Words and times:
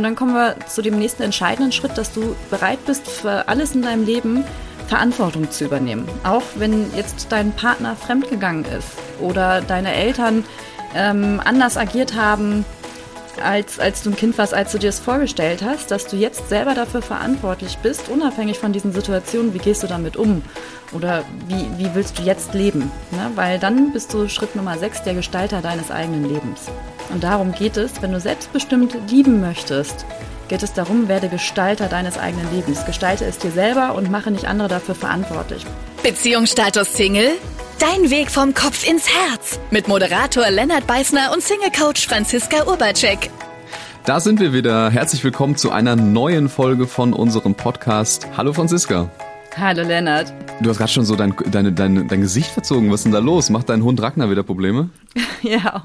Und 0.00 0.04
dann 0.04 0.16
kommen 0.16 0.32
wir 0.32 0.56
zu 0.66 0.80
dem 0.80 0.98
nächsten 0.98 1.24
entscheidenden 1.24 1.72
Schritt, 1.72 1.98
dass 1.98 2.10
du 2.10 2.34
bereit 2.48 2.78
bist, 2.86 3.06
für 3.06 3.46
alles 3.48 3.74
in 3.74 3.82
deinem 3.82 4.06
Leben 4.06 4.46
Verantwortung 4.88 5.50
zu 5.50 5.66
übernehmen. 5.66 6.08
Auch 6.24 6.40
wenn 6.54 6.90
jetzt 6.96 7.26
dein 7.28 7.52
Partner 7.52 7.94
fremdgegangen 7.96 8.64
ist 8.64 8.88
oder 9.20 9.60
deine 9.60 9.92
Eltern 9.92 10.46
ähm, 10.94 11.38
anders 11.44 11.76
agiert 11.76 12.14
haben, 12.14 12.64
als, 13.42 13.78
als 13.78 14.02
du 14.02 14.10
ein 14.10 14.16
Kind 14.16 14.38
warst, 14.38 14.54
als 14.54 14.72
du 14.72 14.78
dir 14.78 14.88
das 14.88 15.00
vorgestellt 15.00 15.62
hast, 15.62 15.90
dass 15.90 16.06
du 16.06 16.16
jetzt 16.16 16.48
selber 16.48 16.74
dafür 16.74 17.02
verantwortlich 17.02 17.78
bist, 17.78 18.08
unabhängig 18.08 18.58
von 18.58 18.72
diesen 18.72 18.92
Situationen, 18.92 19.54
wie 19.54 19.58
gehst 19.58 19.82
du 19.82 19.86
damit 19.86 20.16
um? 20.16 20.42
Oder 20.92 21.24
wie, 21.46 21.66
wie 21.78 21.94
willst 21.94 22.18
du 22.18 22.22
jetzt 22.22 22.54
leben? 22.54 22.90
Ne? 23.10 23.30
Weil 23.34 23.58
dann 23.58 23.92
bist 23.92 24.12
du 24.12 24.28
Schritt 24.28 24.56
Nummer 24.56 24.78
6 24.78 25.02
der 25.02 25.14
Gestalter 25.14 25.60
deines 25.62 25.90
eigenen 25.90 26.24
Lebens. 26.24 26.68
Und 27.10 27.24
darum 27.24 27.52
geht 27.52 27.76
es, 27.76 28.02
wenn 28.02 28.12
du 28.12 28.20
selbstbestimmt 28.20 28.96
lieben 29.10 29.40
möchtest, 29.40 30.04
geht 30.48 30.62
es 30.62 30.72
darum, 30.72 31.08
werde 31.08 31.28
Gestalter 31.28 31.86
deines 31.86 32.18
eigenen 32.18 32.52
Lebens. 32.52 32.84
Gestalte 32.84 33.24
es 33.24 33.38
dir 33.38 33.52
selber 33.52 33.94
und 33.94 34.10
mache 34.10 34.30
nicht 34.30 34.46
andere 34.46 34.68
dafür 34.68 34.94
verantwortlich. 34.94 35.64
Beziehungsstatus 36.02 36.92
Single? 36.92 37.32
Dein 37.80 38.10
Weg 38.10 38.30
vom 38.30 38.52
Kopf 38.52 38.86
ins 38.86 39.08
Herz 39.08 39.58
mit 39.70 39.88
Moderator 39.88 40.50
Lennart 40.50 40.86
Beißner 40.86 41.32
und 41.32 41.42
Single-Coach 41.42 42.06
Franziska 42.06 42.66
Urbacek. 42.66 43.30
Da 44.04 44.20
sind 44.20 44.38
wir 44.38 44.52
wieder. 44.52 44.90
Herzlich 44.90 45.24
willkommen 45.24 45.56
zu 45.56 45.72
einer 45.72 45.96
neuen 45.96 46.50
Folge 46.50 46.86
von 46.86 47.14
unserem 47.14 47.54
Podcast. 47.54 48.26
Hallo 48.36 48.52
Franziska. 48.52 49.08
Hallo 49.56 49.82
Lennart. 49.82 50.30
Du 50.62 50.68
hast 50.68 50.76
gerade 50.76 50.92
schon 50.92 51.06
so 51.06 51.16
dein, 51.16 51.34
dein, 51.50 51.74
dein, 51.74 52.06
dein 52.06 52.20
Gesicht 52.20 52.50
verzogen. 52.50 52.90
Was 52.90 53.00
ist 53.00 53.04
denn 53.04 53.12
da 53.12 53.18
los? 53.18 53.48
Macht 53.48 53.70
dein 53.70 53.82
Hund 53.82 54.02
Ragnar 54.02 54.30
wieder 54.30 54.42
Probleme? 54.42 54.90
ja, 55.42 55.84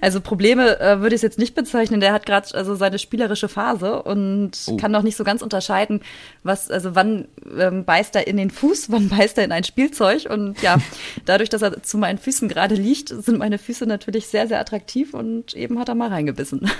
also 0.00 0.20
Probleme 0.20 0.78
äh, 0.78 1.00
würde 1.00 1.16
ich 1.16 1.18
es 1.18 1.22
jetzt 1.22 1.40
nicht 1.40 1.56
bezeichnen. 1.56 2.00
Der 2.00 2.12
hat 2.12 2.24
gerade 2.24 2.54
also 2.54 2.76
seine 2.76 3.00
spielerische 3.00 3.48
Phase 3.48 4.00
und 4.00 4.52
oh. 4.66 4.76
kann 4.76 4.92
noch 4.92 5.02
nicht 5.02 5.16
so 5.16 5.24
ganz 5.24 5.42
unterscheiden, 5.42 6.02
was, 6.44 6.70
also 6.70 6.94
wann 6.94 7.26
ähm, 7.58 7.84
beißt 7.84 8.14
er 8.14 8.28
in 8.28 8.36
den 8.36 8.50
Fuß, 8.50 8.90
wann 8.92 9.08
beißt 9.08 9.38
er 9.38 9.44
in 9.44 9.50
ein 9.50 9.64
Spielzeug. 9.64 10.28
Und 10.30 10.62
ja, 10.62 10.76
dadurch, 11.24 11.48
dass 11.48 11.62
er 11.62 11.82
zu 11.82 11.98
meinen 11.98 12.18
Füßen 12.18 12.48
gerade 12.48 12.76
liegt, 12.76 13.08
sind 13.08 13.38
meine 13.38 13.58
Füße 13.58 13.86
natürlich 13.86 14.28
sehr, 14.28 14.46
sehr 14.46 14.60
attraktiv 14.60 15.14
und 15.14 15.54
eben 15.54 15.80
hat 15.80 15.88
er 15.88 15.96
mal 15.96 16.10
reingebissen. 16.10 16.70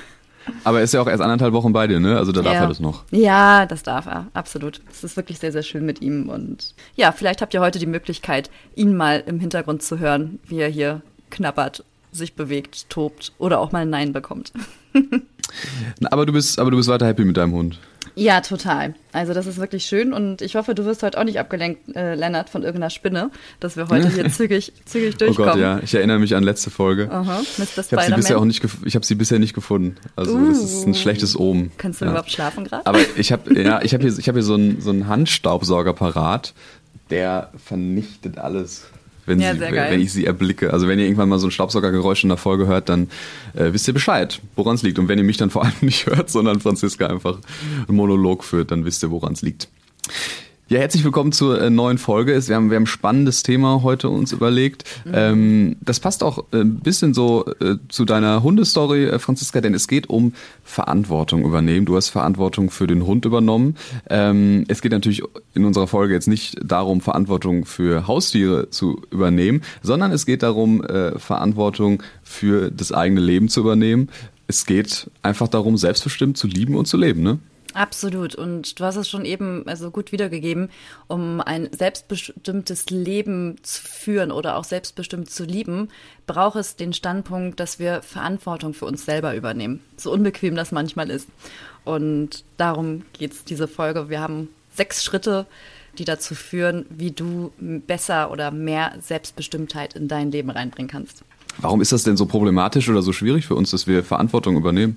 Aber 0.64 0.78
er 0.78 0.84
ist 0.84 0.94
ja 0.94 1.00
auch 1.00 1.08
erst 1.08 1.22
anderthalb 1.22 1.52
Wochen 1.52 1.72
bei 1.72 1.86
dir, 1.86 2.00
ne? 2.00 2.16
Also 2.16 2.32
da 2.32 2.42
darf 2.42 2.54
ja. 2.54 2.60
er 2.62 2.68
das 2.68 2.80
noch. 2.80 3.04
Ja, 3.10 3.66
das 3.66 3.82
darf 3.82 4.06
er, 4.06 4.26
absolut. 4.34 4.80
Es 4.90 5.04
ist 5.04 5.16
wirklich 5.16 5.38
sehr, 5.38 5.52
sehr 5.52 5.62
schön 5.62 5.84
mit 5.84 6.00
ihm. 6.00 6.28
Und 6.28 6.74
ja, 6.94 7.12
vielleicht 7.12 7.42
habt 7.42 7.54
ihr 7.54 7.60
heute 7.60 7.78
die 7.78 7.86
Möglichkeit, 7.86 8.50
ihn 8.74 8.96
mal 8.96 9.22
im 9.26 9.40
Hintergrund 9.40 9.82
zu 9.82 9.98
hören, 9.98 10.38
wie 10.46 10.58
er 10.58 10.68
hier 10.68 11.02
knabbert, 11.30 11.84
sich 12.12 12.34
bewegt, 12.34 12.90
tobt 12.90 13.32
oder 13.38 13.60
auch 13.60 13.72
mal 13.72 13.80
ein 13.80 13.90
Nein 13.90 14.12
bekommt. 14.12 14.52
aber 16.04 16.26
du 16.26 16.32
bist, 16.32 16.58
aber 16.58 16.70
du 16.70 16.76
bist 16.76 16.88
weiter 16.88 17.06
happy 17.06 17.24
mit 17.24 17.36
deinem 17.36 17.52
Hund. 17.52 17.78
Ja, 18.14 18.41
total. 18.41 18.94
Also 19.12 19.34
das 19.34 19.46
ist 19.46 19.58
wirklich 19.58 19.84
schön 19.84 20.12
und 20.12 20.42
ich 20.42 20.56
hoffe, 20.56 20.74
du 20.74 20.84
wirst 20.84 21.02
heute 21.02 21.18
auch 21.18 21.24
nicht 21.24 21.38
abgelenkt, 21.38 21.94
äh, 21.96 22.14
Lennart, 22.14 22.50
von 22.50 22.62
irgendeiner 22.62 22.91
Spinne, 22.91 23.30
dass 23.60 23.77
wir 23.77 23.88
heute 23.88 24.08
hier 24.08 24.28
zügig, 24.30 24.72
zügig 24.84 25.16
durchkommen. 25.16 25.50
Oh 25.50 25.52
Gott, 25.54 25.60
ja. 25.60 25.80
Ich 25.82 25.94
erinnere 25.94 26.19
mich 26.19 26.34
an 26.34 26.42
letzte 26.42 26.70
Folge. 26.70 27.10
Aha, 27.10 27.41
Mr. 27.58 27.64
Ich 27.78 27.92
habe 27.92 28.02
sie 28.02 28.14
bisher 28.14 28.38
auch 28.38 28.44
nicht, 28.44 28.62
ich 28.84 28.94
habe 28.94 29.04
sie 29.04 29.14
bisher 29.14 29.38
nicht 29.38 29.54
gefunden. 29.54 29.96
Also 30.16 30.34
uh, 30.34 30.48
das 30.48 30.62
ist 30.62 30.86
ein 30.86 30.92
uh. 30.92 30.94
schlechtes 30.94 31.38
Omen. 31.38 31.72
Kannst 31.78 32.00
du 32.00 32.04
ja. 32.04 32.10
überhaupt 32.10 32.30
schlafen 32.30 32.64
gerade? 32.64 32.86
Aber 32.86 32.98
ich 33.16 33.32
habe, 33.32 33.60
ja, 33.60 33.82
ich 33.82 33.94
habe 33.94 34.02
hier, 34.02 34.19
ich 34.19 34.28
habe 34.28 34.38
hier 34.38 34.44
so 34.44 34.54
einen, 34.54 34.80
so 34.80 34.91
einen 34.91 35.08
Handstaubsauger 35.08 35.92
parat, 35.92 36.54
der 37.10 37.50
vernichtet 37.64 38.38
alles 38.38 38.86
wenn, 39.27 39.41
ja, 39.41 39.55
sie, 39.55 39.61
wenn 39.61 40.01
ich 40.01 40.12
sie 40.12 40.27
erblicke. 40.27 40.73
Also 40.73 40.89
wenn 40.89 40.98
ihr 40.98 41.05
irgendwann 41.05 41.28
mal 41.28 41.39
so 41.39 41.47
ein 41.47 41.51
Staubsaugergeräusch 41.51 42.23
in 42.25 42.28
der 42.28 42.39
Folge 42.39 42.67
hört, 42.67 42.89
dann 42.89 43.09
äh, 43.55 43.73
wisst 43.73 43.87
ihr 43.89 43.95
Bescheid, 43.95 44.41
woran 44.56 44.75
es 44.75 44.83
liegt. 44.83 44.98
Und 44.98 45.09
wenn 45.09 45.19
ihr 45.19 45.25
mich 45.25 45.37
dann 45.37 45.51
vor 45.51 45.65
allem 45.65 45.75
nicht 45.81 46.06
hört, 46.06 46.31
sondern 46.31 46.61
Franziska 46.61 47.06
einfach 47.06 47.39
einen 47.89 47.97
Monolog 47.97 48.45
führt, 48.45 48.70
dann 48.70 48.84
wisst 48.84 49.03
ihr, 49.03 49.11
woran 49.11 49.34
es 49.34 49.43
liegt. 49.43 49.69
Ja, 50.73 50.78
herzlich 50.78 51.05
willkommen 51.05 51.33
zur 51.33 51.61
äh, 51.61 51.69
neuen 51.69 51.98
Folge. 51.98 52.48
Wir 52.48 52.56
haben, 52.56 52.70
wir 52.70 52.77
haben 52.77 52.84
ein 52.84 52.87
spannendes 52.87 53.42
Thema 53.42 53.83
heute 53.83 54.09
uns 54.09 54.33
überlegt. 54.33 54.84
Mhm. 55.05 55.12
Ähm, 55.15 55.77
das 55.83 56.00
passt 56.00 56.22
auch 56.22 56.47
äh, 56.50 56.60
ein 56.60 56.77
bisschen 56.77 57.12
so 57.12 57.44
äh, 57.60 57.77
zu 57.91 58.06
deiner 58.06 58.43
Hundestory, 58.43 59.19
Franziska, 59.19 59.61
denn 59.61 59.75
es 59.75 59.87
geht 59.87 60.09
um 60.09 60.32
Verantwortung 60.65 61.44
übernehmen. 61.44 61.84
Du 61.84 61.94
hast 61.94 62.09
Verantwortung 62.09 62.71
für 62.71 62.87
den 62.87 63.05
Hund 63.05 63.27
übernommen. 63.27 63.77
Ähm, 64.09 64.65
es 64.66 64.81
geht 64.81 64.93
natürlich 64.93 65.22
in 65.53 65.66
unserer 65.66 65.88
Folge 65.88 66.15
jetzt 66.15 66.27
nicht 66.27 66.56
darum, 66.65 67.03
Verantwortung 67.03 67.66
für 67.66 68.06
Haustiere 68.06 68.71
zu 68.71 69.03
übernehmen, 69.11 69.61
sondern 69.82 70.11
es 70.11 70.25
geht 70.25 70.43
darum, 70.43 70.82
Verantwortung 71.19 72.03
für 72.22 72.71
das 72.71 72.93
eigene 72.93 73.21
Leben 73.21 73.50
zu 73.50 73.61
übernehmen. 73.61 74.09
Es 74.47 74.65
geht 74.65 75.11
einfach 75.21 75.49
darum, 75.49 75.77
selbstbestimmt 75.77 76.38
zu 76.38 76.47
lieben 76.47 76.77
und 76.77 76.87
zu 76.87 76.97
leben, 76.97 77.22
ne? 77.22 77.41
Absolut. 77.75 78.34
Und 78.34 78.78
du 78.78 78.84
hast 78.84 78.97
es 78.97 79.09
schon 79.09 79.25
eben 79.25 79.66
also 79.66 79.91
gut 79.91 80.12
wiedergegeben, 80.12 80.71
um 81.09 81.41
ein 81.41 81.69
selbstbestimmtes 81.72 82.91
Leben 82.91 83.56
zu 83.62 83.83
führen 83.83 84.33
oder 84.33 84.56
auch 84.56 84.65
selbstbestimmt 84.65 85.31
zu 85.31 85.44
lieben, 85.44 85.88
braucht 86.27 86.56
es 86.56 86.77
den 86.77 86.93
Standpunkt, 86.93 87.61
dass 87.61 87.78
wir 87.78 88.03
Verantwortung 88.03 88.75
für 88.75 88.87
uns 88.87 89.05
selber 89.05 89.34
übernehmen. 89.34 89.81
So 89.97 90.12
unbequem 90.12 90.55
das 90.55 90.72
manchmal 90.72 91.11
ist. 91.11 91.28
Und 91.84 92.44
darum 92.56 93.03
geht 93.12 93.32
es 93.32 93.44
diese 93.44 93.69
Folge. 93.69 94.09
Wir 94.09 94.21
haben 94.21 94.49
sechs 94.75 95.05
Schritte, 95.05 95.47
die 95.99 96.05
dazu 96.05 96.34
führen, 96.34 96.87
wie 96.88 97.11
du 97.11 97.53
besser 97.59 98.31
oder 98.31 98.50
mehr 98.50 98.94
Selbstbestimmtheit 99.00 99.94
in 99.94 100.09
dein 100.09 100.31
Leben 100.31 100.50
reinbringen 100.50 100.91
kannst. 100.91 101.22
Warum 101.59 101.82
ist 101.82 101.93
das 101.93 102.03
denn 102.03 102.16
so 102.16 102.25
problematisch 102.27 102.88
oder 102.88 103.03
so 103.03 103.12
schwierig 103.12 103.47
für 103.47 103.55
uns, 103.55 103.71
dass 103.71 103.87
wir 103.87 104.03
Verantwortung 104.05 104.56
übernehmen? 104.56 104.97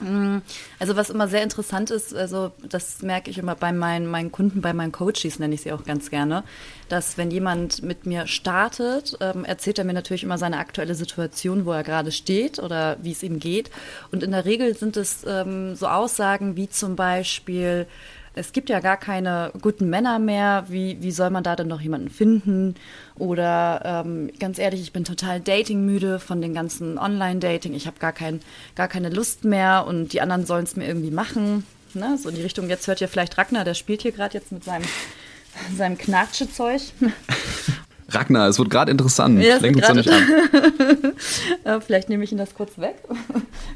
Mm, 0.00 0.38
also 0.78 0.96
was 0.96 1.10
immer 1.10 1.28
sehr 1.28 1.42
interessant 1.42 1.90
ist, 1.90 2.14
also 2.14 2.52
das 2.68 3.02
merke 3.02 3.30
ich 3.30 3.38
immer 3.38 3.54
bei 3.54 3.72
meinen, 3.72 4.06
meinen 4.06 4.30
Kunden, 4.30 4.60
bei 4.60 4.72
meinen 4.72 4.92
Coaches 4.92 5.38
nenne 5.38 5.54
ich 5.54 5.62
sie 5.62 5.72
auch 5.72 5.84
ganz 5.84 6.10
gerne, 6.10 6.44
dass 6.88 7.16
wenn 7.16 7.30
jemand 7.30 7.82
mit 7.82 8.06
mir 8.06 8.26
startet, 8.26 9.16
ähm, 9.20 9.44
erzählt 9.44 9.78
er 9.78 9.84
mir 9.84 9.94
natürlich 9.94 10.22
immer 10.22 10.38
seine 10.38 10.58
aktuelle 10.58 10.94
Situation, 10.94 11.64
wo 11.64 11.72
er 11.72 11.82
gerade 11.82 12.12
steht 12.12 12.58
oder 12.58 12.96
wie 13.02 13.12
es 13.12 13.22
ihm 13.22 13.38
geht. 13.38 13.70
Und 14.12 14.22
in 14.22 14.32
der 14.32 14.44
Regel 14.44 14.76
sind 14.76 14.96
es 14.96 15.24
ähm, 15.26 15.74
so 15.74 15.88
Aussagen 15.88 16.56
wie 16.56 16.68
zum 16.68 16.96
Beispiel, 16.96 17.86
es 18.36 18.52
gibt 18.52 18.68
ja 18.68 18.80
gar 18.80 18.98
keine 18.98 19.50
guten 19.62 19.88
Männer 19.88 20.18
mehr. 20.18 20.66
Wie, 20.68 20.98
wie 21.00 21.10
soll 21.10 21.30
man 21.30 21.42
da 21.42 21.56
denn 21.56 21.68
noch 21.68 21.80
jemanden 21.80 22.10
finden? 22.10 22.74
Oder 23.16 24.04
ähm, 24.04 24.30
ganz 24.38 24.58
ehrlich, 24.58 24.82
ich 24.82 24.92
bin 24.92 25.04
total 25.04 25.40
datingmüde 25.40 26.20
von 26.20 26.42
den 26.42 26.52
ganzen 26.52 26.98
Online-Dating. 26.98 27.74
Ich 27.74 27.86
habe 27.86 27.98
gar, 27.98 28.12
kein, 28.12 28.40
gar 28.74 28.88
keine 28.88 29.08
Lust 29.08 29.44
mehr 29.44 29.86
und 29.88 30.12
die 30.12 30.20
anderen 30.20 30.44
sollen 30.44 30.64
es 30.64 30.76
mir 30.76 30.86
irgendwie 30.86 31.10
machen. 31.10 31.66
Ne? 31.94 32.18
So 32.22 32.28
in 32.28 32.34
die 32.34 32.42
Richtung, 32.42 32.68
jetzt 32.68 32.86
hört 32.86 33.00
ihr 33.00 33.08
vielleicht 33.08 33.38
Ragnar, 33.38 33.64
der 33.64 33.74
spielt 33.74 34.02
hier 34.02 34.12
gerade 34.12 34.34
jetzt 34.34 34.52
mit 34.52 34.64
seinem, 34.64 34.84
seinem 35.76 35.96
Knatschezeug. 35.96 36.82
Ragnar, 38.08 38.48
es 38.48 38.58
wird 38.58 38.68
gerade 38.68 38.90
interessant. 38.90 39.42
Ja, 39.42 39.56
Lenk 39.56 39.76
uns 39.76 39.86
doch 39.86 39.94
nicht 39.94 40.10
an. 40.10 41.80
vielleicht 41.86 42.10
nehme 42.10 42.22
ich 42.22 42.32
ihn 42.32 42.38
das 42.38 42.54
kurz 42.54 42.78
weg. 42.78 42.96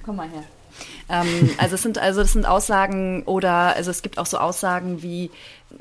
Komm 0.04 0.16
mal 0.16 0.28
her. 0.28 0.44
Ähm, 1.08 1.50
also 1.58 1.74
es 1.74 1.82
sind 1.82 1.98
also 1.98 2.20
das 2.20 2.32
sind 2.32 2.46
Aussagen 2.46 3.22
oder 3.24 3.76
also 3.76 3.90
es 3.90 4.02
gibt 4.02 4.18
auch 4.18 4.26
so 4.26 4.38
Aussagen 4.38 5.02
wie 5.02 5.30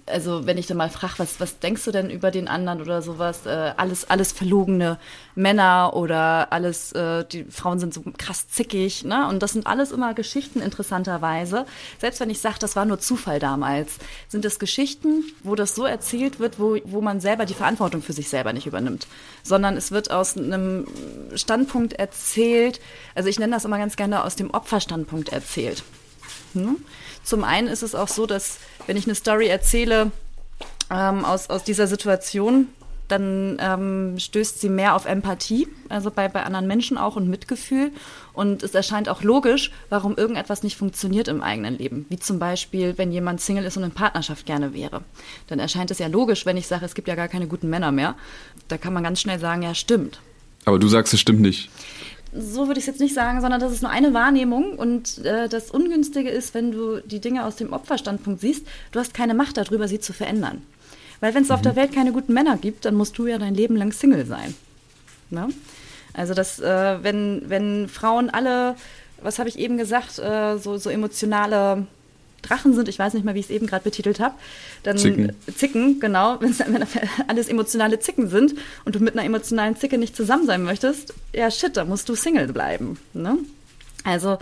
also 0.05 0.45
wenn 0.45 0.57
ich 0.57 0.67
dann 0.67 0.77
mal 0.77 0.89
frage, 0.89 1.13
was, 1.17 1.39
was 1.39 1.59
denkst 1.59 1.85
du 1.85 1.91
denn 1.91 2.09
über 2.09 2.31
den 2.31 2.47
anderen 2.47 2.81
oder 2.81 3.01
sowas, 3.01 3.45
äh, 3.45 3.73
alles, 3.77 4.09
alles 4.09 4.31
verlogene 4.31 4.97
Männer 5.35 5.93
oder 5.93 6.51
alles, 6.51 6.91
äh, 6.91 7.25
die 7.25 7.45
Frauen 7.45 7.79
sind 7.79 7.93
so 7.93 8.03
krass 8.17 8.47
zickig, 8.49 9.03
ne? 9.03 9.27
Und 9.27 9.41
das 9.41 9.53
sind 9.53 9.67
alles 9.67 9.91
immer 9.91 10.13
Geschichten 10.13 10.61
interessanterweise. 10.61 11.65
Selbst 11.99 12.19
wenn 12.19 12.29
ich 12.29 12.39
sage, 12.39 12.57
das 12.59 12.75
war 12.75 12.85
nur 12.85 12.99
Zufall 12.99 13.39
damals, 13.39 13.97
sind 14.27 14.45
es 14.45 14.59
Geschichten, 14.59 15.23
wo 15.43 15.55
das 15.55 15.75
so 15.75 15.85
erzählt 15.85 16.39
wird, 16.39 16.59
wo, 16.59 16.77
wo 16.85 17.01
man 17.01 17.19
selber 17.19 17.45
die 17.45 17.53
Verantwortung 17.53 18.01
für 18.01 18.13
sich 18.13 18.29
selber 18.29 18.53
nicht 18.53 18.67
übernimmt, 18.67 19.07
sondern 19.43 19.77
es 19.77 19.91
wird 19.91 20.11
aus 20.11 20.37
einem 20.37 20.87
Standpunkt 21.35 21.93
erzählt, 21.93 22.79
also 23.15 23.29
ich 23.29 23.39
nenne 23.39 23.53
das 23.53 23.65
immer 23.65 23.77
ganz 23.77 23.95
gerne 23.95 24.23
aus 24.23 24.35
dem 24.35 24.51
Opferstandpunkt 24.51 25.29
erzählt. 25.29 25.83
Hm? 26.53 26.77
Zum 27.29 27.43
einen 27.43 27.67
ist 27.67 27.83
es 27.83 27.93
auch 27.93 28.07
so, 28.07 28.25
dass 28.25 28.57
wenn 28.87 28.97
ich 28.97 29.05
eine 29.05 29.13
Story 29.13 29.45
erzähle 29.45 30.09
ähm, 30.89 31.23
aus, 31.23 31.47
aus 31.51 31.63
dieser 31.63 31.85
Situation, 31.85 32.69
dann 33.07 33.57
ähm, 33.59 34.17
stößt 34.17 34.59
sie 34.59 34.69
mehr 34.69 34.95
auf 34.95 35.05
Empathie, 35.05 35.67
also 35.89 36.09
bei, 36.09 36.27
bei 36.27 36.41
anderen 36.41 36.65
Menschen 36.65 36.97
auch 36.97 37.17
und 37.17 37.29
Mitgefühl. 37.29 37.91
Und 38.33 38.63
es 38.63 38.73
erscheint 38.73 39.09
auch 39.09 39.21
logisch, 39.21 39.69
warum 39.89 40.17
irgendetwas 40.17 40.63
nicht 40.63 40.75
funktioniert 40.75 41.27
im 41.27 41.43
eigenen 41.43 41.77
Leben. 41.77 42.07
Wie 42.09 42.17
zum 42.17 42.39
Beispiel, 42.39 42.97
wenn 42.97 43.11
jemand 43.11 43.41
Single 43.41 43.65
ist 43.65 43.77
und 43.77 43.83
in 43.83 43.91
Partnerschaft 43.91 44.47
gerne 44.47 44.73
wäre. 44.73 45.03
Dann 45.45 45.59
erscheint 45.59 45.91
es 45.91 45.99
ja 45.99 46.07
logisch, 46.07 46.47
wenn 46.47 46.57
ich 46.57 46.65
sage, 46.65 46.83
es 46.83 46.95
gibt 46.95 47.07
ja 47.07 47.13
gar 47.13 47.27
keine 47.27 47.45
guten 47.45 47.69
Männer 47.69 47.91
mehr. 47.91 48.15
Da 48.69 48.79
kann 48.79 48.93
man 48.93 49.03
ganz 49.03 49.21
schnell 49.21 49.37
sagen, 49.37 49.61
ja, 49.61 49.75
stimmt. 49.75 50.19
Aber 50.65 50.79
du 50.79 50.87
sagst, 50.87 51.13
es 51.13 51.19
stimmt 51.19 51.41
nicht 51.41 51.69
so 52.33 52.67
würde 52.67 52.79
ich 52.79 52.83
es 52.83 52.87
jetzt 52.87 52.99
nicht 52.99 53.13
sagen, 53.13 53.41
sondern 53.41 53.59
das 53.59 53.71
ist 53.71 53.81
nur 53.81 53.91
eine 53.91 54.13
Wahrnehmung. 54.13 54.73
Und 54.73 55.19
äh, 55.25 55.49
das 55.49 55.71
Ungünstige 55.71 56.29
ist, 56.29 56.53
wenn 56.53 56.71
du 56.71 56.99
die 57.01 57.19
Dinge 57.19 57.45
aus 57.45 57.55
dem 57.55 57.73
Opferstandpunkt 57.73 58.41
siehst, 58.41 58.65
du 58.91 58.99
hast 58.99 59.13
keine 59.13 59.33
Macht 59.33 59.57
darüber, 59.57 59.87
sie 59.87 59.99
zu 59.99 60.13
verändern. 60.13 60.61
Weil 61.19 61.33
wenn 61.33 61.43
es 61.43 61.49
mhm. 61.49 61.55
auf 61.55 61.61
der 61.61 61.75
Welt 61.75 61.93
keine 61.93 62.11
guten 62.11 62.33
Männer 62.33 62.57
gibt, 62.57 62.85
dann 62.85 62.95
musst 62.95 63.17
du 63.17 63.27
ja 63.27 63.37
dein 63.37 63.55
Leben 63.55 63.75
lang 63.75 63.91
Single 63.91 64.25
sein. 64.25 64.55
Ne? 65.29 65.49
Also 66.13 66.33
das, 66.33 66.59
äh, 66.59 67.03
wenn, 67.03 67.43
wenn 67.47 67.87
Frauen 67.87 68.29
alle 68.29 68.75
was 69.21 69.39
habe 69.39 69.49
ich 69.49 69.59
eben 69.59 69.77
gesagt, 69.77 70.19
äh, 70.19 70.57
so, 70.57 70.77
so 70.77 70.89
emotionale 70.89 71.85
Drachen 72.41 72.73
sind, 72.73 72.87
ich 72.89 72.99
weiß 72.99 73.13
nicht 73.13 73.25
mal, 73.25 73.35
wie 73.35 73.39
ich 73.39 73.45
es 73.45 73.51
eben 73.51 73.67
gerade 73.67 73.83
betitelt 73.83 74.19
habe, 74.19 74.35
dann 74.83 74.97
Zicken, 74.97 75.33
Zicken 75.55 75.99
genau, 75.99 76.37
wenn 76.41 76.55
alles 77.27 77.47
emotionale 77.47 77.99
Zicken 77.99 78.29
sind 78.29 78.55
und 78.85 78.95
du 78.95 78.99
mit 78.99 79.13
einer 79.13 79.25
emotionalen 79.25 79.75
Zicke 79.75 79.97
nicht 79.97 80.15
zusammen 80.15 80.45
sein 80.45 80.63
möchtest, 80.63 81.13
ja 81.33 81.49
shit, 81.51 81.77
da 81.77 81.85
musst 81.85 82.09
du 82.09 82.15
Single 82.15 82.47
bleiben. 82.47 82.97
Ne? 83.13 83.37
Also 84.03 84.37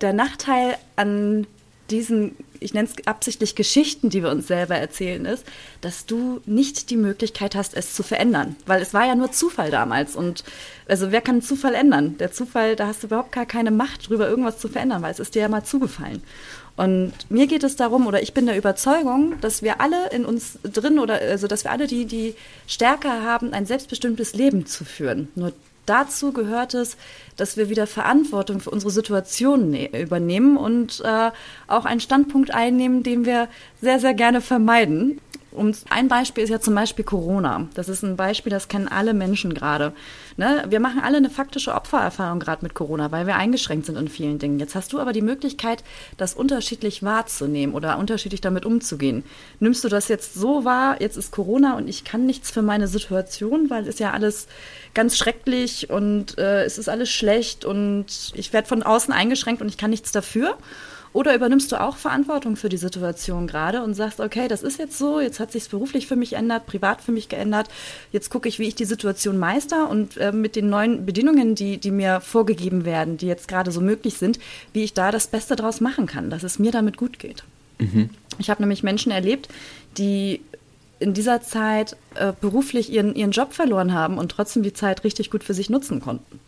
der 0.00 0.12
Nachteil 0.12 0.76
an 0.96 1.46
diesen, 1.92 2.36
ich 2.58 2.74
nenne 2.74 2.88
es 2.88 3.06
absichtlich 3.06 3.54
Geschichten, 3.54 4.08
die 4.08 4.22
wir 4.22 4.30
uns 4.30 4.46
selber 4.46 4.76
erzählen, 4.76 5.24
ist, 5.26 5.44
dass 5.80 6.06
du 6.06 6.40
nicht 6.46 6.90
die 6.90 6.96
Möglichkeit 6.96 7.54
hast, 7.54 7.74
es 7.74 7.94
zu 7.94 8.02
verändern. 8.02 8.56
Weil 8.66 8.80
es 8.80 8.94
war 8.94 9.06
ja 9.06 9.14
nur 9.14 9.30
Zufall 9.30 9.70
damals. 9.70 10.16
Und 10.16 10.42
also 10.88 11.12
wer 11.12 11.20
kann 11.20 11.42
Zufall 11.42 11.74
ändern? 11.74 12.16
Der 12.18 12.32
Zufall, 12.32 12.76
da 12.76 12.86
hast 12.86 13.02
du 13.02 13.08
überhaupt 13.08 13.32
gar 13.32 13.46
keine 13.46 13.70
Macht 13.70 14.08
drüber, 14.08 14.28
irgendwas 14.28 14.58
zu 14.58 14.68
verändern, 14.68 15.02
weil 15.02 15.12
es 15.12 15.20
ist 15.20 15.34
dir 15.34 15.42
ja 15.42 15.48
mal 15.48 15.64
zugefallen. 15.64 16.22
Und 16.76 17.12
mir 17.28 17.46
geht 17.46 17.64
es 17.64 17.76
darum, 17.76 18.06
oder 18.06 18.22
ich 18.22 18.32
bin 18.32 18.46
der 18.46 18.56
Überzeugung, 18.56 19.34
dass 19.40 19.62
wir 19.62 19.80
alle 19.80 20.08
in 20.10 20.24
uns 20.24 20.58
drin 20.62 20.98
oder 20.98 21.14
also 21.20 21.46
dass 21.46 21.64
wir 21.64 21.70
alle 21.70 21.86
die, 21.86 22.06
die 22.06 22.34
Stärke 22.66 23.08
haben, 23.08 23.52
ein 23.52 23.66
selbstbestimmtes 23.66 24.34
Leben 24.34 24.64
zu 24.66 24.84
führen. 24.84 25.28
Nur 25.34 25.52
dazu 25.84 26.32
gehört 26.32 26.74
es, 26.74 26.96
dass 27.36 27.56
wir 27.56 27.68
wieder 27.68 27.86
Verantwortung 27.86 28.60
für 28.60 28.70
unsere 28.70 28.90
Situation 28.90 29.70
ne 29.70 30.00
übernehmen 30.00 30.56
und 30.56 31.02
äh, 31.04 31.30
auch 31.66 31.84
einen 31.84 32.00
Standpunkt 32.00 32.52
einnehmen, 32.52 33.02
den 33.02 33.26
wir 33.26 33.48
sehr, 33.80 33.98
sehr 34.00 34.14
gerne 34.14 34.40
vermeiden. 34.40 35.20
Und 35.52 35.84
ein 35.90 36.08
Beispiel 36.08 36.44
ist 36.44 36.50
ja 36.50 36.60
zum 36.60 36.74
Beispiel 36.74 37.04
Corona. 37.04 37.68
Das 37.74 37.88
ist 37.88 38.02
ein 38.02 38.16
Beispiel, 38.16 38.50
das 38.50 38.68
kennen 38.68 38.88
alle 38.88 39.14
Menschen 39.14 39.54
gerade. 39.54 39.92
Ne? 40.36 40.64
Wir 40.68 40.80
machen 40.80 41.00
alle 41.02 41.18
eine 41.18 41.30
faktische 41.30 41.74
Opfererfahrung 41.74 42.40
gerade 42.40 42.62
mit 42.62 42.74
Corona, 42.74 43.12
weil 43.12 43.26
wir 43.26 43.36
eingeschränkt 43.36 43.86
sind 43.86 43.96
in 43.96 44.08
vielen 44.08 44.38
Dingen. 44.38 44.58
Jetzt 44.58 44.74
hast 44.74 44.92
du 44.92 44.98
aber 44.98 45.12
die 45.12 45.20
Möglichkeit, 45.20 45.84
das 46.16 46.34
unterschiedlich 46.34 47.02
wahrzunehmen 47.02 47.74
oder 47.74 47.98
unterschiedlich 47.98 48.40
damit 48.40 48.64
umzugehen. 48.64 49.24
Nimmst 49.60 49.84
du 49.84 49.88
das 49.88 50.08
jetzt 50.08 50.34
so 50.34 50.64
wahr, 50.64 51.00
jetzt 51.00 51.16
ist 51.16 51.32
Corona 51.32 51.76
und 51.76 51.88
ich 51.88 52.04
kann 52.04 52.24
nichts 52.24 52.50
für 52.50 52.62
meine 52.62 52.88
Situation, 52.88 53.68
weil 53.68 53.86
es 53.86 53.98
ja 53.98 54.12
alles 54.12 54.48
ganz 54.94 55.16
schrecklich 55.16 55.90
und 55.90 56.38
äh, 56.38 56.64
es 56.64 56.78
ist 56.78 56.88
alles 56.88 57.10
schlecht 57.10 57.64
und 57.64 58.32
ich 58.34 58.52
werde 58.52 58.68
von 58.68 58.82
außen 58.82 59.12
eingeschränkt 59.12 59.60
und 59.60 59.68
ich 59.68 59.76
kann 59.76 59.90
nichts 59.90 60.12
dafür? 60.12 60.56
Oder 61.12 61.34
übernimmst 61.34 61.70
du 61.70 61.80
auch 61.80 61.96
Verantwortung 61.96 62.56
für 62.56 62.68
die 62.68 62.78
Situation 62.78 63.46
gerade 63.46 63.82
und 63.82 63.94
sagst, 63.94 64.20
okay, 64.20 64.48
das 64.48 64.62
ist 64.62 64.78
jetzt 64.78 64.96
so, 64.96 65.20
jetzt 65.20 65.40
hat 65.40 65.52
sich 65.52 65.68
beruflich 65.68 66.06
für 66.06 66.16
mich 66.16 66.30
geändert, 66.30 66.66
privat 66.66 67.02
für 67.02 67.12
mich 67.12 67.28
geändert, 67.28 67.68
jetzt 68.12 68.30
gucke 68.30 68.48
ich, 68.48 68.58
wie 68.58 68.68
ich 68.68 68.74
die 68.74 68.86
Situation 68.86 69.38
meister 69.38 69.90
und 69.90 70.16
äh, 70.16 70.32
mit 70.32 70.56
den 70.56 70.70
neuen 70.70 71.04
Bedingungen, 71.04 71.54
die, 71.54 71.76
die 71.76 71.90
mir 71.90 72.20
vorgegeben 72.20 72.84
werden, 72.84 73.18
die 73.18 73.26
jetzt 73.26 73.46
gerade 73.46 73.70
so 73.72 73.80
möglich 73.80 74.14
sind, 74.14 74.38
wie 74.72 74.84
ich 74.84 74.94
da 74.94 75.10
das 75.10 75.26
Beste 75.26 75.54
draus 75.54 75.80
machen 75.80 76.06
kann, 76.06 76.30
dass 76.30 76.42
es 76.42 76.58
mir 76.58 76.72
damit 76.72 76.96
gut 76.96 77.18
geht. 77.18 77.44
Mhm. 77.78 78.10
Ich 78.38 78.48
habe 78.48 78.62
nämlich 78.62 78.82
Menschen 78.82 79.12
erlebt, 79.12 79.48
die 79.98 80.40
in 80.98 81.14
dieser 81.14 81.42
Zeit 81.42 81.96
äh, 82.14 82.32
beruflich 82.40 82.90
ihren, 82.90 83.14
ihren 83.14 83.32
Job 83.32 83.52
verloren 83.52 83.92
haben 83.92 84.18
und 84.18 84.30
trotzdem 84.30 84.62
die 84.62 84.72
Zeit 84.72 85.04
richtig 85.04 85.30
gut 85.30 85.44
für 85.44 85.52
sich 85.52 85.68
nutzen 85.68 86.00
konnten. 86.00 86.38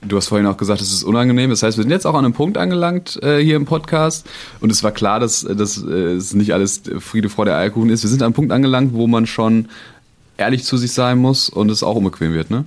Du 0.00 0.16
hast 0.16 0.28
vorhin 0.28 0.46
auch 0.46 0.56
gesagt, 0.56 0.80
es 0.80 0.92
ist 0.92 1.02
unangenehm. 1.02 1.50
Das 1.50 1.62
heißt, 1.62 1.76
wir 1.76 1.82
sind 1.82 1.90
jetzt 1.90 2.06
auch 2.06 2.14
an 2.14 2.24
einem 2.24 2.34
Punkt 2.34 2.56
angelangt 2.56 3.20
äh, 3.22 3.38
hier 3.38 3.56
im 3.56 3.64
Podcast. 3.64 4.28
Und 4.60 4.70
es 4.70 4.84
war 4.84 4.92
klar, 4.92 5.18
dass, 5.18 5.42
dass 5.42 5.82
äh, 5.82 6.12
es 6.12 6.34
nicht 6.34 6.52
alles 6.54 6.82
Friede 7.00 7.28
der 7.28 7.56
Eierkuchen 7.56 7.90
ist. 7.90 8.04
Wir 8.04 8.10
sind 8.10 8.22
an 8.22 8.26
einem 8.26 8.34
Punkt 8.34 8.52
angelangt, 8.52 8.94
wo 8.94 9.08
man 9.08 9.26
schon 9.26 9.68
ehrlich 10.36 10.64
zu 10.64 10.76
sich 10.76 10.92
sein 10.92 11.18
muss 11.18 11.48
und 11.48 11.70
es 11.70 11.82
auch 11.82 11.96
unbequem 11.96 12.32
wird, 12.32 12.50
ne? 12.50 12.64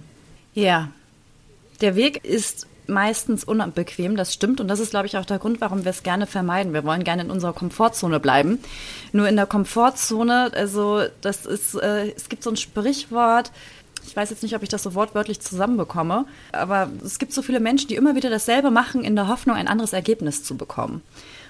Ja. 0.54 0.89
Der 1.80 1.95
Weg 1.95 2.24
ist 2.25 2.68
meistens 2.88 3.44
unbequem, 3.44 4.16
das 4.16 4.34
stimmt. 4.34 4.60
Und 4.60 4.68
das 4.68 4.80
ist, 4.80 4.92
glaube 4.92 5.07
ich, 5.07 5.18
auch 5.18 5.25
der 5.25 5.39
Grund, 5.39 5.62
warum 5.62 5.84
wir 5.84 5.92
es 5.92 6.04
gerne 6.04 6.27
vermeiden. 6.27 6.74
Wir 6.74 6.84
wollen 6.84 7.04
gerne 7.04 7.24
in 7.24 7.31
unserer 7.31 7.54
Komfortzone 7.54 8.19
bleiben. 8.19 8.60
Nur 9.13 9.27
in 9.27 9.36
der 9.36 9.45
Komfortzone, 9.45 10.51
also 10.54 11.04
das 11.22 11.45
ist, 11.45 11.75
äh, 11.75 12.12
es 12.12 12.30
gibt 12.30 12.44
so 12.44 12.50
ein 12.50 12.57
Sprichwort, 12.57 13.51
ich 14.06 14.15
weiß 14.15 14.30
jetzt 14.30 14.44
nicht, 14.44 14.56
ob 14.56 14.63
ich 14.63 14.69
das 14.69 14.83
so 14.83 14.94
wortwörtlich 14.94 15.39
zusammenbekomme, 15.39 16.25
aber 16.51 16.89
es 17.03 17.19
gibt 17.19 17.33
so 17.33 17.42
viele 17.42 17.59
Menschen, 17.59 17.88
die 17.88 17.95
immer 17.95 18.15
wieder 18.15 18.30
dasselbe 18.30 18.71
machen, 18.71 19.03
in 19.03 19.15
der 19.15 19.27
Hoffnung, 19.27 19.56
ein 19.56 19.68
anderes 19.68 19.94
Ergebnis 19.94 20.44
zu 20.44 20.57
bekommen. 20.57 21.01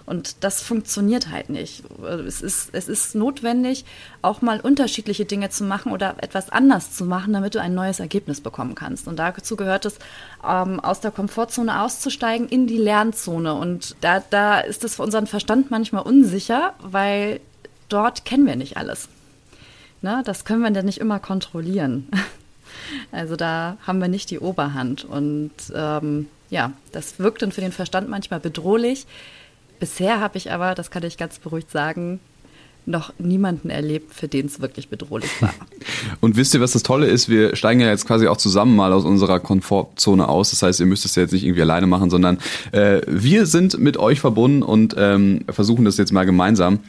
Und 0.06 0.44
das 0.44 0.62
funktioniert 0.62 1.30
halt 1.30 1.50
nicht. 1.50 1.84
Es 2.28 2.42
ist, 2.42 2.70
es 2.74 2.88
ist 2.88 3.16
notwendig, 3.16 3.86
auch 4.22 4.42
mal 4.42 4.60
unterschiedliche 4.60 5.26
Dinge 5.26 5.50
zu 5.50 5.64
machen 5.64 5.92
oder 5.92 6.16
etwas 6.18 6.50
anders 6.50 6.94
zu 6.94 7.06
machen, 7.06 7.34
damit 7.34 7.56
du 7.56 7.62
ein 7.62 7.74
neues 7.74 8.00
Ergebnis 8.00 8.42
bekommen 8.42 8.76
kannst. 8.76 9.08
Und 9.08 9.18
dazu 9.20 9.56
gehört 9.56 9.86
es, 9.86 10.00
ähm, 10.46 10.80
aus 10.80 11.02
der 11.02 11.12
Komfortzone 11.12 11.82
auszusteigen 11.82 12.50
in 12.50 12.68
die 12.68 12.78
Lernzone. 12.78 13.54
Und 13.54 13.96
da, 14.02 14.22
da 14.30 14.60
ist 14.60 14.84
es 14.84 14.96
für 14.96 15.04
unseren 15.04 15.28
Verstand 15.28 15.72
manchmal 15.72 16.04
unsicher, 16.04 16.74
weil 16.80 17.40
dort 17.88 18.26
kennen 18.26 18.48
wir 18.48 18.56
nicht 18.56 18.78
alles. 18.78 19.08
Ne? 20.02 20.24
Das 20.26 20.46
können 20.46 20.62
wir 20.62 20.72
dann 20.72 20.86
nicht 20.86 21.00
immer 21.00 21.20
kontrollieren. 21.20 22.08
Also 23.12 23.36
da 23.36 23.78
haben 23.86 24.00
wir 24.00 24.08
nicht 24.08 24.30
die 24.30 24.40
Oberhand. 24.40 25.04
Und 25.04 25.52
ähm, 25.74 26.28
ja, 26.50 26.74
das 26.92 27.20
wirkt 27.20 27.42
dann 27.42 27.52
für 27.52 27.62
den 27.62 27.72
Verstand 27.72 28.10
manchmal 28.10 28.40
bedrohlich. 28.40 29.06
Bisher 29.80 30.20
habe 30.20 30.38
ich 30.38 30.52
aber, 30.52 30.76
das 30.76 30.92
kann 30.92 31.04
ich 31.04 31.18
ganz 31.18 31.40
beruhigt 31.40 31.72
sagen, 31.72 32.20
noch 32.86 33.14
niemanden 33.20 33.70
erlebt, 33.70 34.14
für 34.14 34.28
den 34.28 34.48
es 34.48 34.60
wirklich 34.60 34.90
bedrohlich 34.90 35.30
war. 35.42 35.54
Und 36.20 36.36
wisst 36.36 36.54
ihr, 36.54 36.62
was 36.62 36.72
das 36.72 36.84
Tolle 36.84 37.08
ist? 37.08 37.30
Wir 37.30 37.56
steigen 37.56 37.80
ja 37.80 37.88
jetzt 37.88 38.08
quasi 38.08 38.28
auch 38.28 38.38
zusammen 38.38 38.76
mal 38.76 38.92
aus 38.92 39.06
unserer 39.06 39.40
Komfortzone 39.40 40.28
aus. 40.28 40.50
Das 40.52 40.64
heißt, 40.64 40.80
ihr 40.80 40.86
müsst 40.86 41.06
es 41.06 41.16
ja 41.16 41.24
jetzt 41.24 41.32
nicht 41.32 41.44
irgendwie 41.44 41.62
alleine 41.62 41.88
machen, 41.88 42.10
sondern 42.10 42.40
äh, 42.72 43.02
wir 43.08 43.46
sind 43.46 43.78
mit 43.80 43.98
euch 43.98 44.20
verbunden 44.20 44.64
und 44.64 44.96
ähm, 44.98 45.46
versuchen 45.50 45.86
das 45.86 45.98
jetzt 45.98 46.12
mal 46.12 46.26
gemeinsam. 46.26 46.80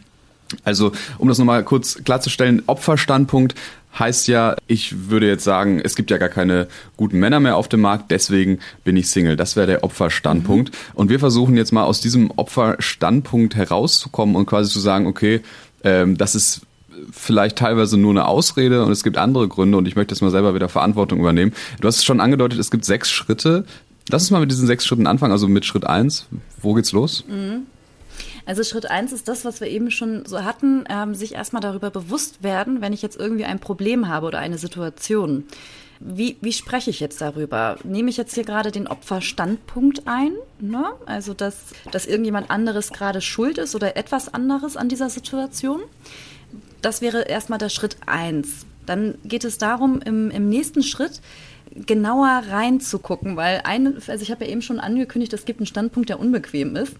Also, 0.65 0.93
um 1.19 1.29
das 1.29 1.39
nochmal 1.39 1.65
kurz 1.65 2.03
klarzustellen, 2.05 2.63
Opferstandpunkt 2.67 3.55
heißt 3.99 4.29
ja, 4.29 4.57
ich 4.67 5.11
würde 5.11 5.27
jetzt 5.27 5.45
sagen, 5.45 5.81
es 5.83 5.95
gibt 5.97 6.11
ja 6.11 6.19
gar 6.19 6.29
keine 6.29 6.69
guten 6.97 7.19
Männer 7.19 7.41
mehr 7.41 7.57
auf 7.57 7.69
dem 7.69 7.81
Markt, 7.81 8.11
deswegen 8.11 8.59
bin 8.85 8.97
ich 8.97 9.11
Single. 9.11 9.37
Das 9.37 9.57
wäre 9.57 9.67
der 9.67 9.85
Opferstandpunkt. 9.85 10.71
Mhm. 10.71 10.77
Und 10.95 11.11
wir 11.11 11.19
versuchen 11.19 11.57
jetzt 11.57 11.73
mal 11.73 11.85
aus 11.85 12.01
diesem 12.01 12.31
Opferstandpunkt 12.31 13.55
herauszukommen 13.55 14.37
und 14.37 14.47
quasi 14.47 14.71
zu 14.71 14.81
sagen, 14.81 15.07
okay, 15.07 15.43
ähm, 15.85 16.17
das 16.17 16.35
ist 16.35 16.63
vielleicht 17.11 17.57
teilweise 17.59 17.97
nur 17.97 18.13
eine 18.13 18.27
Ausrede 18.27 18.85
und 18.85 18.93
es 18.93 19.03
gibt 19.03 19.19
andere 19.19 19.49
Gründe 19.49 19.79
und 19.79 19.89
ich 19.89 19.97
möchte 19.97 20.15
jetzt 20.15 20.21
mal 20.21 20.31
selber 20.31 20.55
wieder 20.55 20.69
Verantwortung 20.69 21.21
übernehmen. 21.21 21.53
Du 21.81 21.89
hast 21.89 21.97
es 21.97 22.05
schon 22.05 22.21
angedeutet, 22.21 22.59
es 22.59 22.71
gibt 22.71 22.85
sechs 22.85 23.11
Schritte. 23.11 23.65
Lass 24.09 24.23
uns 24.23 24.31
mal 24.31 24.41
mit 24.41 24.51
diesen 24.51 24.67
sechs 24.67 24.87
Schritten 24.87 25.07
anfangen, 25.07 25.33
also 25.33 25.49
mit 25.49 25.65
Schritt 25.65 25.85
eins. 25.85 26.27
Wo 26.61 26.75
geht's 26.75 26.93
los? 26.93 27.25
Mhm. 27.29 27.67
Also 28.47 28.65
Schritt 28.65 28.91
eins 28.91 29.13
ist 29.13 29.29
das, 29.29 29.45
was 29.45 29.61
wir 29.61 29.69
eben 29.69 29.91
schon 29.91 30.25
so 30.27 30.45
hatten, 30.45 30.85
ähm, 30.89 31.15
sich 31.15 31.35
erstmal 31.35 31.63
darüber 31.63 31.91
bewusst 31.91 32.43
werden, 32.43 32.81
wenn 32.81 32.93
ich 32.93 33.03
jetzt 33.03 33.19
irgendwie 33.19 33.45
ein 33.45 33.61
Problem 33.61 34.09
habe 34.09 34.27
oder 34.27 34.39
eine 34.39 34.59
Situation. 34.59 35.45
Wie, 36.01 36.37
wie 36.41 36.53
spreche 36.53 36.91
ich 36.91 36.99
jetzt 36.99 37.21
darüber? 37.21 37.79
Nehme 37.85 38.11
ich 38.11 38.17
jetzt 38.17 38.35
hier 38.35 38.45
gerade 38.45 38.73
den 38.73 38.89
Opferstandpunkt 38.89 40.03
ein? 40.07 40.33
Ne? 40.59 40.85
Also, 41.07 41.33
dass, 41.33 41.67
dass 41.93 42.07
irgendjemand 42.07 42.51
anderes 42.51 42.91
gerade 42.91 43.21
schuld 43.21 43.59
ist 43.59 43.77
oder 43.77 43.97
etwas 43.97 44.33
anderes 44.33 44.77
an 44.77 44.89
dieser 44.89 45.11
Situation? 45.11 45.81
Das 46.81 47.03
wäre 47.03 47.23
erstmal 47.23 47.61
der 47.61 47.69
Schritt 47.69 47.97
eins. 48.07 48.67
Dann 48.85 49.15
geht 49.25 49.45
es 49.45 49.59
darum, 49.59 50.01
im, 50.03 50.33
im 50.33 50.49
nächsten 50.49 50.83
Schritt 50.83 51.21
genauer 51.75 52.43
reinzugucken, 52.51 53.37
weil 53.37 53.63
eine, 53.65 53.95
also 54.07 54.23
ich 54.23 54.31
habe 54.31 54.45
ja 54.45 54.51
eben 54.51 54.63
schon 54.63 54.81
angekündigt, 54.81 55.33
es 55.33 55.45
gibt 55.45 55.61
einen 55.61 55.67
Standpunkt, 55.67 56.09
der 56.09 56.21
unbequem 56.21 56.77
ist. 56.77 56.97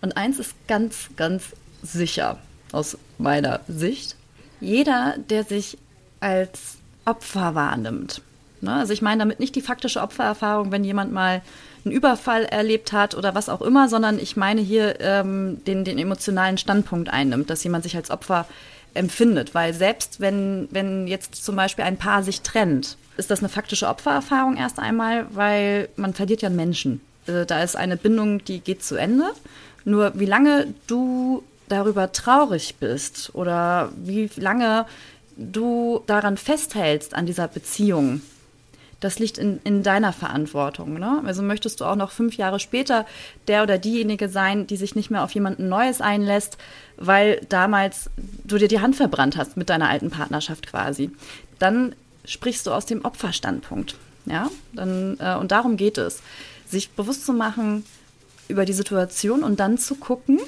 Und 0.00 0.16
eins 0.16 0.38
ist 0.38 0.54
ganz, 0.66 1.08
ganz 1.16 1.44
sicher 1.82 2.38
aus 2.72 2.98
meiner 3.18 3.60
Sicht. 3.68 4.16
Jeder, 4.60 5.14
der 5.30 5.44
sich 5.44 5.78
als 6.20 6.78
Opfer 7.04 7.54
wahrnimmt, 7.54 8.22
ne? 8.60 8.72
also 8.72 8.92
ich 8.92 9.02
meine 9.02 9.20
damit 9.20 9.38
nicht 9.38 9.54
die 9.54 9.60
faktische 9.60 10.00
Opfererfahrung, 10.00 10.72
wenn 10.72 10.84
jemand 10.84 11.12
mal 11.12 11.42
einen 11.84 11.94
Überfall 11.94 12.44
erlebt 12.44 12.92
hat 12.92 13.14
oder 13.14 13.34
was 13.34 13.48
auch 13.48 13.62
immer, 13.62 13.88
sondern 13.88 14.18
ich 14.18 14.36
meine 14.36 14.60
hier 14.60 15.00
ähm, 15.00 15.62
den, 15.66 15.84
den 15.84 15.98
emotionalen 15.98 16.58
Standpunkt 16.58 17.10
einnimmt, 17.10 17.48
dass 17.48 17.62
jemand 17.64 17.84
sich 17.84 17.96
als 17.96 18.10
Opfer 18.10 18.46
empfindet. 18.94 19.54
Weil 19.54 19.72
selbst 19.72 20.20
wenn, 20.20 20.68
wenn 20.70 21.06
jetzt 21.06 21.36
zum 21.36 21.54
Beispiel 21.54 21.84
ein 21.84 21.96
Paar 21.96 22.22
sich 22.22 22.40
trennt, 22.40 22.96
ist 23.16 23.30
das 23.30 23.38
eine 23.38 23.48
faktische 23.48 23.88
Opfererfahrung 23.88 24.56
erst 24.56 24.78
einmal, 24.78 25.26
weil 25.30 25.88
man 25.96 26.12
verliert 26.12 26.42
ja 26.42 26.48
einen 26.48 26.56
Menschen. 26.56 27.00
Äh, 27.26 27.46
da 27.46 27.62
ist 27.62 27.76
eine 27.76 27.96
Bindung, 27.96 28.44
die 28.44 28.60
geht 28.60 28.82
zu 28.82 28.96
Ende. 28.96 29.30
Nur 29.86 30.18
wie 30.18 30.26
lange 30.26 30.74
du 30.88 31.44
darüber 31.68 32.10
traurig 32.10 32.74
bist 32.80 33.30
oder 33.34 33.92
wie 33.96 34.28
lange 34.36 34.84
du 35.36 36.02
daran 36.06 36.36
festhältst 36.36 37.14
an 37.14 37.24
dieser 37.24 37.46
Beziehung, 37.46 38.20
das 38.98 39.20
liegt 39.20 39.38
in, 39.38 39.60
in 39.62 39.84
deiner 39.84 40.12
Verantwortung. 40.12 40.98
Ne? 40.98 41.22
Also 41.24 41.42
möchtest 41.42 41.80
du 41.80 41.84
auch 41.84 41.94
noch 41.94 42.10
fünf 42.10 42.36
Jahre 42.36 42.58
später 42.58 43.06
der 43.46 43.62
oder 43.62 43.78
diejenige 43.78 44.28
sein, 44.28 44.66
die 44.66 44.76
sich 44.76 44.96
nicht 44.96 45.10
mehr 45.10 45.22
auf 45.22 45.30
jemanden 45.30 45.68
Neues 45.68 46.00
einlässt, 46.00 46.58
weil 46.96 47.40
damals 47.48 48.10
du 48.42 48.58
dir 48.58 48.68
die 48.68 48.80
Hand 48.80 48.96
verbrannt 48.96 49.36
hast 49.36 49.56
mit 49.56 49.70
deiner 49.70 49.88
alten 49.88 50.10
Partnerschaft 50.10 50.66
quasi. 50.66 51.12
Dann 51.60 51.94
sprichst 52.24 52.66
du 52.66 52.72
aus 52.72 52.86
dem 52.86 53.04
Opferstandpunkt. 53.04 53.94
Ja, 54.24 54.50
dann, 54.72 55.16
äh, 55.20 55.36
und 55.36 55.52
darum 55.52 55.76
geht 55.76 55.98
es, 55.98 56.20
sich 56.66 56.90
bewusst 56.90 57.24
zu 57.24 57.32
machen, 57.32 57.84
über 58.48 58.64
die 58.64 58.72
Situation 58.72 59.42
und 59.42 59.60
dann 59.60 59.78
zu 59.78 59.96
gucken, 59.96 60.40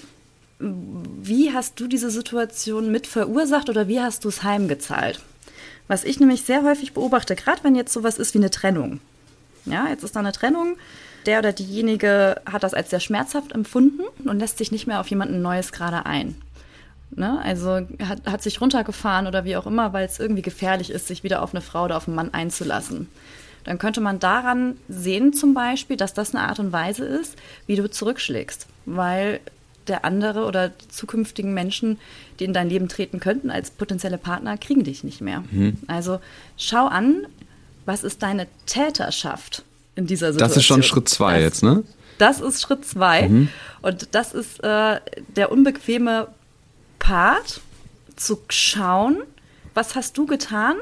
wie 0.61 1.53
hast 1.53 1.79
du 1.79 1.87
diese 1.87 2.11
Situation 2.11 2.91
mit 2.91 3.07
verursacht 3.07 3.69
oder 3.69 3.89
wie 3.89 4.01
hast 4.01 4.25
du 4.25 4.29
es 4.29 4.43
heimgezahlt? 4.43 5.21
Was 5.87 6.05
ich 6.05 6.21
nämlich 6.21 6.43
sehr 6.43 6.65
häufig 6.65 6.93
beobachte, 6.93 7.37
gerade 7.37 7.63
wenn 7.65 7.75
jetzt 7.75 7.93
sowas 7.93 8.19
ist 8.19 8.35
wie 8.35 8.39
eine 8.39 8.51
Trennung. 8.51 9.01
Ja, 9.65 9.89
jetzt 9.89 10.03
ist 10.03 10.17
da 10.17 10.21
eine 10.21 10.33
Trennung. 10.33 10.77
Der 11.27 11.39
oder 11.39 11.53
diejenige 11.53 12.41
hat 12.51 12.63
das 12.63 12.75
als 12.75 12.91
sehr 12.91 13.01
schmerzhaft 13.01 13.53
empfunden 13.53 14.03
und 14.25 14.39
lässt 14.39 14.59
sich 14.59 14.73
nicht 14.73 14.87
mehr 14.87 15.01
auf 15.01 15.09
jemanden 15.09 15.43
Neues 15.43 15.73
gerade 15.73 16.07
ein. 16.07 16.35
Ne? 17.11 17.41
Also 17.43 17.87
hat, 18.03 18.27
hat 18.27 18.43
sich 18.43 18.61
runtergefahren 18.61 19.27
oder 19.27 19.45
wie 19.45 19.57
auch 19.57 19.67
immer, 19.67 19.93
weil 19.93 20.07
es 20.07 20.19
irgendwie 20.19 20.43
gefährlich 20.43 20.91
ist, 20.91 21.07
sich 21.07 21.25
wieder 21.25 21.43
auf 21.43 21.55
eine 21.55 21.61
Frau 21.61 21.85
oder 21.85 21.97
auf 21.97 22.07
einen 22.07 22.17
Mann 22.17 22.35
einzulassen. 22.35 23.09
Dann 23.65 23.79
könnte 23.79 24.01
man 24.01 24.19
daran 24.19 24.77
sehen 24.89 25.33
zum 25.33 25.55
Beispiel, 25.55 25.97
dass 25.97 26.15
das 26.15 26.35
eine 26.35 26.49
Art 26.49 26.59
und 26.59 26.73
Weise 26.73 27.05
ist, 27.05 27.37
wie 27.67 27.77
du 27.77 27.91
zurückschlägst. 27.91 28.67
Weil 28.87 29.41
der 29.87 30.05
andere 30.05 30.45
oder 30.45 30.73
zukünftigen 30.89 31.55
Menschen, 31.55 31.99
die 32.39 32.45
in 32.45 32.53
dein 32.53 32.69
Leben 32.69 32.89
treten 32.89 33.21
könnten 33.21 33.51
als 33.51 33.71
potenzielle 33.71 34.19
Partner, 34.19 34.57
kriegen 34.59 34.85
dich 34.85 35.05
nicht 35.05 35.21
mehr. 35.21 35.45
Mhm. 35.51 35.79
Also 35.87 36.21
schau 36.57 36.87
an, 36.87 37.27
was 37.87 38.05
ist 38.05 38.23
deine 38.23 38.47
Täterschaft 38.67 39.65
in 39.97 40.07
dieser 40.07 40.33
Situation. 40.33 40.49
Das 40.49 40.57
ist 40.57 40.65
schon 40.67 40.83
Schritt 40.83 41.09
zwei 41.09 41.35
das, 41.35 41.43
jetzt, 41.43 41.63
ne? 41.63 41.85
Das 42.19 42.41
ist 42.41 42.61
Schritt 42.61 42.85
zwei. 42.85 43.29
Mhm. 43.29 43.49
Und 43.81 44.09
das 44.15 44.35
ist 44.35 44.63
äh, 44.63 45.01
der 45.37 45.51
unbequeme 45.51 46.29
Part, 46.99 47.61
zu 48.19 48.41
schauen, 48.49 49.23
was 49.75 49.95
hast 49.95 50.19
du 50.19 50.27
getan, 50.27 50.77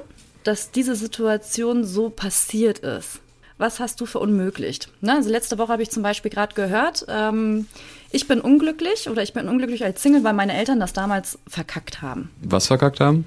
dass 0.46 0.70
diese 0.70 0.94
Situation 0.94 1.84
so 1.84 2.10
passiert 2.10 2.80
ist? 2.80 3.20
Was 3.58 3.80
hast 3.80 4.00
du 4.00 4.06
verunmöglicht? 4.06 4.90
Ne? 5.00 5.14
Also 5.14 5.30
letzte 5.30 5.56
Woche 5.56 5.72
habe 5.72 5.82
ich 5.82 5.90
zum 5.90 6.02
Beispiel 6.02 6.30
gerade 6.30 6.54
gehört, 6.54 7.06
ähm, 7.08 7.66
ich 8.10 8.28
bin 8.28 8.40
unglücklich 8.40 9.08
oder 9.08 9.22
ich 9.22 9.32
bin 9.32 9.48
unglücklich 9.48 9.82
als 9.84 10.02
Single, 10.02 10.24
weil 10.24 10.34
meine 10.34 10.54
Eltern 10.54 10.78
das 10.78 10.92
damals 10.92 11.38
verkackt 11.48 12.02
haben. 12.02 12.30
Was 12.42 12.66
verkackt 12.66 13.00
haben? 13.00 13.24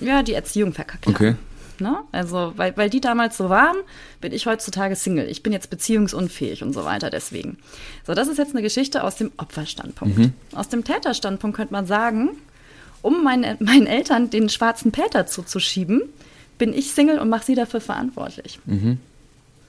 Ja, 0.00 0.22
die 0.22 0.32
Erziehung 0.32 0.72
verkackt 0.72 1.06
okay. 1.06 1.32
haben. 1.32 1.38
Ne? 1.78 1.98
Also, 2.12 2.52
weil, 2.56 2.76
weil 2.76 2.88
die 2.88 3.00
damals 3.00 3.36
so 3.36 3.48
waren, 3.48 3.76
bin 4.20 4.32
ich 4.32 4.46
heutzutage 4.46 4.96
Single. 4.96 5.28
Ich 5.28 5.42
bin 5.42 5.52
jetzt 5.52 5.70
beziehungsunfähig 5.70 6.62
und 6.62 6.72
so 6.72 6.84
weiter 6.84 7.10
deswegen. 7.10 7.58
So, 8.06 8.14
das 8.14 8.28
ist 8.28 8.38
jetzt 8.38 8.52
eine 8.52 8.62
Geschichte 8.62 9.04
aus 9.04 9.16
dem 9.16 9.32
Opferstandpunkt. 9.36 10.16
Mhm. 10.16 10.32
Aus 10.54 10.68
dem 10.68 10.84
Täterstandpunkt 10.84 11.56
könnte 11.56 11.72
man 11.72 11.86
sagen, 11.86 12.30
um 13.04 13.22
meine, 13.22 13.56
meinen 13.60 13.86
Eltern 13.86 14.30
den 14.30 14.48
schwarzen 14.48 14.90
Peter 14.90 15.26
zuzuschieben, 15.26 16.02
bin 16.58 16.72
ich 16.72 16.92
Single 16.92 17.18
und 17.18 17.28
mache 17.28 17.44
sie 17.44 17.54
dafür 17.54 17.80
verantwortlich. 17.80 18.58
Mhm. 18.64 18.98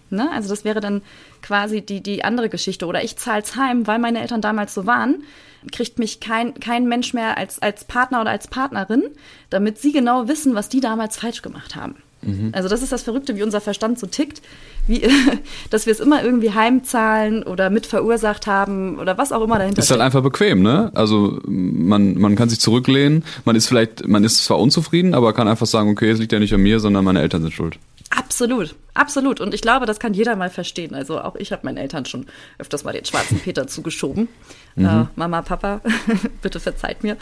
Ne? 0.09 0.31
Also 0.31 0.49
das 0.49 0.63
wäre 0.63 0.79
dann 0.79 1.01
quasi 1.41 1.81
die, 1.81 2.01
die 2.01 2.23
andere 2.23 2.49
Geschichte. 2.49 2.85
Oder 2.85 3.03
ich 3.03 3.17
zahle 3.17 3.41
es 3.41 3.55
heim, 3.55 3.87
weil 3.87 3.99
meine 3.99 4.21
Eltern 4.21 4.41
damals 4.41 4.73
so 4.73 4.85
waren, 4.85 5.23
kriegt 5.71 5.99
mich 5.99 6.19
kein, 6.19 6.53
kein 6.53 6.87
Mensch 6.87 7.13
mehr 7.13 7.37
als, 7.37 7.61
als 7.61 7.83
Partner 7.85 8.21
oder 8.21 8.31
als 8.31 8.47
Partnerin, 8.47 9.03
damit 9.49 9.79
sie 9.79 9.91
genau 9.91 10.27
wissen, 10.27 10.55
was 10.55 10.69
die 10.69 10.79
damals 10.79 11.17
falsch 11.17 11.41
gemacht 11.41 11.75
haben. 11.75 11.95
Mhm. 12.21 12.51
Also 12.53 12.69
das 12.69 12.83
ist 12.83 12.91
das 12.91 13.03
Verrückte, 13.03 13.35
wie 13.35 13.43
unser 13.43 13.61
Verstand 13.61 13.99
so 13.99 14.07
tickt, 14.07 14.41
wie, 14.87 15.07
dass 15.69 15.85
wir 15.85 15.93
es 15.93 15.99
immer 15.99 16.23
irgendwie 16.23 16.51
heimzahlen 16.51 17.43
oder 17.43 17.69
mit 17.69 17.85
verursacht 17.85 18.47
haben 18.47 18.99
oder 18.99 19.17
was 19.17 19.31
auch 19.31 19.41
immer 19.41 19.57
dahinter 19.57 19.79
Ist 19.79 19.91
halt 19.91 20.01
einfach 20.01 20.21
bequem, 20.21 20.61
ne? 20.61 20.91
Also 20.93 21.39
man, 21.45 22.17
man 22.17 22.35
kann 22.35 22.49
sich 22.49 22.59
zurücklehnen, 22.59 23.23
man 23.45 23.55
ist 23.55 23.67
vielleicht, 23.67 24.07
man 24.07 24.23
ist 24.23 24.45
zwar 24.45 24.59
unzufrieden, 24.59 25.13
aber 25.13 25.33
kann 25.33 25.47
einfach 25.47 25.67
sagen, 25.67 25.89
okay, 25.89 26.09
es 26.09 26.19
liegt 26.19 26.31
ja 26.31 26.39
nicht 26.39 26.53
an 26.53 26.61
mir, 26.61 26.79
sondern 26.79 27.03
meine 27.05 27.21
Eltern 27.21 27.41
sind 27.41 27.53
schuld. 27.53 27.77
Absolut, 28.11 28.75
absolut. 28.93 29.41
Und 29.41 29.53
ich 29.53 29.61
glaube, 29.61 29.85
das 29.85 29.99
kann 29.99 30.13
jeder 30.13 30.35
mal 30.35 30.49
verstehen. 30.49 30.93
Also 30.93 31.19
auch 31.19 31.35
ich 31.35 31.51
habe 31.51 31.65
meinen 31.65 31.77
Eltern 31.77 32.05
schon 32.05 32.27
öfters 32.59 32.83
mal 32.83 32.93
den 32.93 33.05
schwarzen 33.05 33.39
Peter 33.39 33.67
zugeschoben. 33.67 34.27
Mhm. 34.75 34.85
Äh, 34.85 35.05
Mama, 35.15 35.41
Papa, 35.41 35.81
bitte 36.41 36.59
verzeiht 36.59 37.03
mir. 37.03 37.17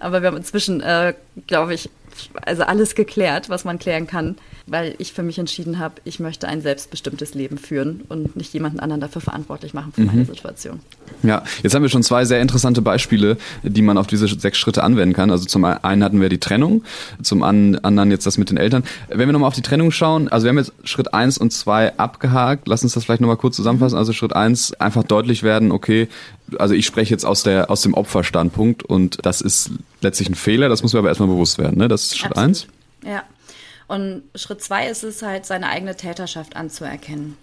Aber 0.00 0.22
wir 0.22 0.28
haben 0.28 0.36
inzwischen, 0.36 0.80
äh, 0.80 1.14
glaube 1.46 1.74
ich, 1.74 1.90
also 2.44 2.62
alles 2.62 2.94
geklärt, 2.94 3.48
was 3.50 3.64
man 3.64 3.78
klären 3.78 4.06
kann, 4.06 4.36
weil 4.70 4.94
ich 4.98 5.12
für 5.12 5.22
mich 5.22 5.38
entschieden 5.38 5.78
habe, 5.78 5.96
ich 6.04 6.20
möchte 6.20 6.48
ein 6.48 6.60
selbstbestimmtes 6.60 7.34
Leben 7.34 7.58
führen 7.58 8.02
und 8.08 8.36
nicht 8.36 8.52
jemanden 8.52 8.80
anderen 8.80 9.00
dafür 9.00 9.20
verantwortlich 9.20 9.74
machen 9.74 9.92
für 9.92 10.02
mhm. 10.02 10.06
meine 10.08 10.24
Situation. 10.24 10.80
Ja, 11.22 11.42
jetzt 11.62 11.74
haben 11.74 11.82
wir 11.82 11.88
schon 11.88 12.02
zwei 12.02 12.24
sehr 12.24 12.40
interessante 12.40 12.82
Beispiele, 12.82 13.36
die 13.62 13.82
man 13.82 13.98
auf 13.98 14.06
diese 14.06 14.28
sechs 14.28 14.58
Schritte 14.58 14.82
anwenden 14.82 15.14
kann. 15.14 15.30
Also 15.30 15.46
zum 15.46 15.64
einen 15.64 16.04
hatten 16.04 16.20
wir 16.20 16.28
die 16.28 16.38
Trennung, 16.38 16.84
zum 17.22 17.42
anderen 17.42 18.10
jetzt 18.10 18.26
das 18.26 18.38
mit 18.38 18.50
den 18.50 18.56
Eltern. 18.56 18.84
Wenn 19.08 19.28
wir 19.28 19.32
nochmal 19.32 19.48
auf 19.48 19.54
die 19.54 19.62
Trennung 19.62 19.90
schauen, 19.90 20.28
also 20.28 20.44
wir 20.44 20.50
haben 20.50 20.58
jetzt 20.58 20.72
Schritt 20.84 21.14
eins 21.14 21.38
und 21.38 21.52
zwei 21.52 21.96
abgehakt. 21.98 22.68
Lass 22.68 22.82
uns 22.82 22.92
das 22.92 23.04
vielleicht 23.04 23.20
nochmal 23.20 23.36
kurz 23.36 23.56
zusammenfassen. 23.56 23.96
Mhm. 23.96 24.00
Also 24.00 24.12
Schritt 24.12 24.34
eins 24.34 24.72
einfach 24.74 25.02
deutlich 25.02 25.42
werden, 25.42 25.72
okay, 25.72 26.08
also 26.58 26.74
ich 26.74 26.86
spreche 26.86 27.12
jetzt 27.12 27.24
aus 27.24 27.42
der 27.42 27.70
aus 27.70 27.82
dem 27.82 27.94
Opferstandpunkt 27.94 28.82
und 28.82 29.18
das 29.22 29.40
ist 29.40 29.70
letztlich 30.00 30.30
ein 30.30 30.34
Fehler, 30.34 30.68
das 30.68 30.82
muss 30.82 30.92
mir 30.92 31.00
aber 31.00 31.08
erstmal 31.08 31.28
bewusst 31.28 31.58
werden, 31.58 31.78
ne? 31.78 31.88
Das 31.88 32.04
ist 32.04 32.18
Schritt 32.18 32.32
Absolut. 32.32 32.48
eins. 32.48 32.66
Ja. 33.04 33.22
Und 33.88 34.22
Schritt 34.34 34.62
zwei 34.62 34.86
ist 34.86 35.02
es 35.02 35.22
halt, 35.22 35.46
seine 35.46 35.68
eigene 35.68 35.96
Täterschaft 35.96 36.54
anzuerkennen. 36.54 37.36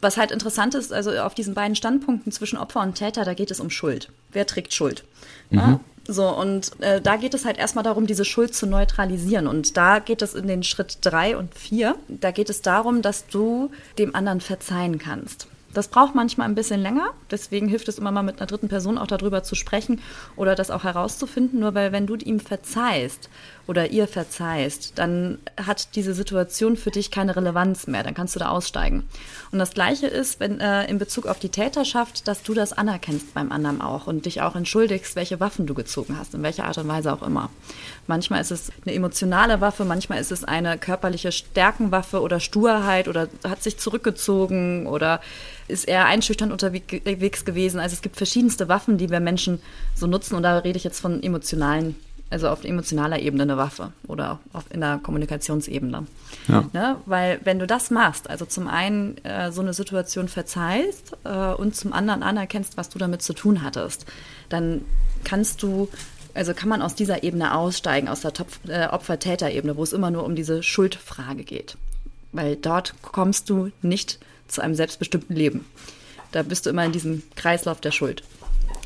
Was 0.00 0.16
halt 0.16 0.32
interessant 0.32 0.74
ist, 0.74 0.92
also 0.92 1.12
auf 1.12 1.34
diesen 1.34 1.54
beiden 1.54 1.76
Standpunkten 1.76 2.30
zwischen 2.32 2.58
Opfer 2.58 2.82
und 2.82 2.96
Täter, 2.96 3.24
da 3.24 3.32
geht 3.32 3.50
es 3.50 3.60
um 3.60 3.70
Schuld. 3.70 4.10
Wer 4.32 4.46
trägt 4.46 4.74
Schuld? 4.74 5.04
Mhm. 5.50 5.58
Ja? 5.58 5.80
So, 6.06 6.28
und 6.28 6.72
äh, 6.82 7.00
da 7.00 7.16
geht 7.16 7.32
es 7.32 7.46
halt 7.46 7.56
erstmal 7.56 7.84
darum, 7.84 8.06
diese 8.06 8.26
Schuld 8.26 8.54
zu 8.54 8.66
neutralisieren. 8.66 9.46
Und 9.46 9.76
da 9.76 10.00
geht 10.00 10.20
es 10.20 10.34
in 10.34 10.46
den 10.46 10.62
Schritt 10.62 10.98
drei 11.00 11.36
und 11.36 11.54
vier. 11.54 11.96
Da 12.08 12.30
geht 12.30 12.50
es 12.50 12.60
darum, 12.60 13.00
dass 13.00 13.26
du 13.26 13.70
dem 13.96 14.14
anderen 14.14 14.42
verzeihen 14.42 14.98
kannst. 14.98 15.46
Das 15.74 15.88
braucht 15.88 16.14
manchmal 16.14 16.48
ein 16.48 16.54
bisschen 16.54 16.80
länger, 16.80 17.10
deswegen 17.30 17.68
hilft 17.68 17.88
es 17.88 17.98
immer 17.98 18.12
mal 18.12 18.22
mit 18.22 18.38
einer 18.38 18.46
dritten 18.46 18.68
Person 18.68 18.98
auch 18.98 19.06
darüber 19.06 19.42
zu 19.42 19.54
sprechen 19.54 20.00
oder 20.36 20.54
das 20.54 20.70
auch 20.70 20.84
herauszufinden. 20.84 21.60
Nur 21.60 21.74
weil, 21.74 21.92
wenn 21.92 22.06
du 22.06 22.14
ihm 22.16 22.40
verzeihst 22.40 23.28
oder 23.66 23.90
ihr 23.90 24.06
verzeihst, 24.06 24.98
dann 24.98 25.38
hat 25.56 25.94
diese 25.96 26.14
Situation 26.14 26.76
für 26.76 26.90
dich 26.90 27.10
keine 27.10 27.34
Relevanz 27.36 27.86
mehr. 27.86 28.02
Dann 28.02 28.14
kannst 28.14 28.34
du 28.34 28.40
da 28.40 28.48
aussteigen. 28.48 29.04
Und 29.52 29.58
das 29.58 29.72
Gleiche 29.72 30.06
ist, 30.06 30.40
wenn 30.40 30.60
äh, 30.60 30.86
in 30.86 30.98
Bezug 30.98 31.26
auf 31.26 31.38
die 31.38 31.48
Täterschaft, 31.48 32.28
dass 32.28 32.42
du 32.42 32.54
das 32.54 32.72
anerkennst 32.72 33.34
beim 33.34 33.52
anderen 33.52 33.80
auch 33.80 34.06
und 34.06 34.26
dich 34.26 34.42
auch 34.42 34.54
entschuldigst, 34.54 35.16
welche 35.16 35.40
Waffen 35.40 35.66
du 35.66 35.74
gezogen 35.74 36.16
hast, 36.18 36.34
in 36.34 36.42
welcher 36.42 36.66
Art 36.66 36.78
und 36.78 36.88
Weise 36.88 37.12
auch 37.12 37.22
immer. 37.22 37.50
Manchmal 38.06 38.40
ist 38.40 38.50
es 38.50 38.70
eine 38.84 38.94
emotionale 38.94 39.60
Waffe, 39.60 39.84
manchmal 39.84 40.20
ist 40.20 40.32
es 40.32 40.44
eine 40.44 40.76
körperliche 40.78 41.32
Stärkenwaffe 41.32 42.20
oder 42.20 42.40
Sturheit 42.40 43.08
oder 43.08 43.28
hat 43.44 43.62
sich 43.62 43.78
zurückgezogen 43.78 44.86
oder 44.86 45.20
ist 45.68 45.84
eher 45.84 46.06
einschüchternd 46.06 46.52
unterwegs 46.52 47.44
gewesen. 47.44 47.80
Also 47.80 47.94
es 47.94 48.02
gibt 48.02 48.16
verschiedenste 48.16 48.68
Waffen, 48.68 48.98
die 48.98 49.10
wir 49.10 49.20
Menschen 49.20 49.60
so 49.94 50.06
nutzen 50.06 50.34
und 50.34 50.42
da 50.42 50.58
rede 50.58 50.76
ich 50.76 50.84
jetzt 50.84 51.00
von 51.00 51.22
emotionalen 51.22 51.96
also 52.30 52.48
auf 52.48 52.64
emotionaler 52.64 53.20
Ebene 53.20 53.44
eine 53.44 53.56
Waffe 53.56 53.92
oder 54.08 54.40
auf, 54.52 54.64
in 54.70 54.80
der 54.80 54.98
Kommunikationsebene. 55.00 56.06
Ja. 56.48 56.64
Ne? 56.72 56.96
Weil 57.06 57.40
wenn 57.44 57.60
du 57.60 57.66
das 57.66 57.90
machst, 57.90 58.28
also 58.28 58.44
zum 58.44 58.66
einen 58.66 59.18
äh, 59.24 59.52
so 59.52 59.60
eine 59.60 59.72
Situation 59.72 60.26
verzeihst 60.26 61.16
äh, 61.22 61.52
und 61.52 61.76
zum 61.76 61.92
anderen 61.92 62.24
anerkennst, 62.24 62.76
was 62.76 62.88
du 62.88 62.98
damit 62.98 63.22
zu 63.22 63.34
tun 63.34 63.62
hattest, 63.62 64.06
dann 64.48 64.84
kannst 65.22 65.62
du, 65.62 65.88
also 66.34 66.54
kann 66.54 66.68
man 66.68 66.82
aus 66.82 66.96
dieser 66.96 67.22
Ebene 67.22 67.54
aussteigen, 67.54 68.08
aus 68.08 68.22
der 68.22 68.32
äh, 68.68 68.88
Opfer-Täter-Ebene, 68.88 69.76
wo 69.76 69.84
es 69.84 69.92
immer 69.92 70.10
nur 70.10 70.24
um 70.24 70.34
diese 70.34 70.62
Schuldfrage 70.62 71.44
geht. 71.44 71.76
Weil 72.32 72.56
dort 72.56 72.94
kommst 73.02 73.48
du 73.48 73.70
nicht 73.80 74.18
zu 74.48 74.60
einem 74.60 74.74
selbstbestimmten 74.74 75.34
Leben. 75.34 75.64
Da 76.32 76.42
bist 76.42 76.66
du 76.66 76.70
immer 76.70 76.84
in 76.84 76.92
diesem 76.92 77.22
Kreislauf 77.36 77.80
der 77.80 77.92
Schuld. 77.92 78.22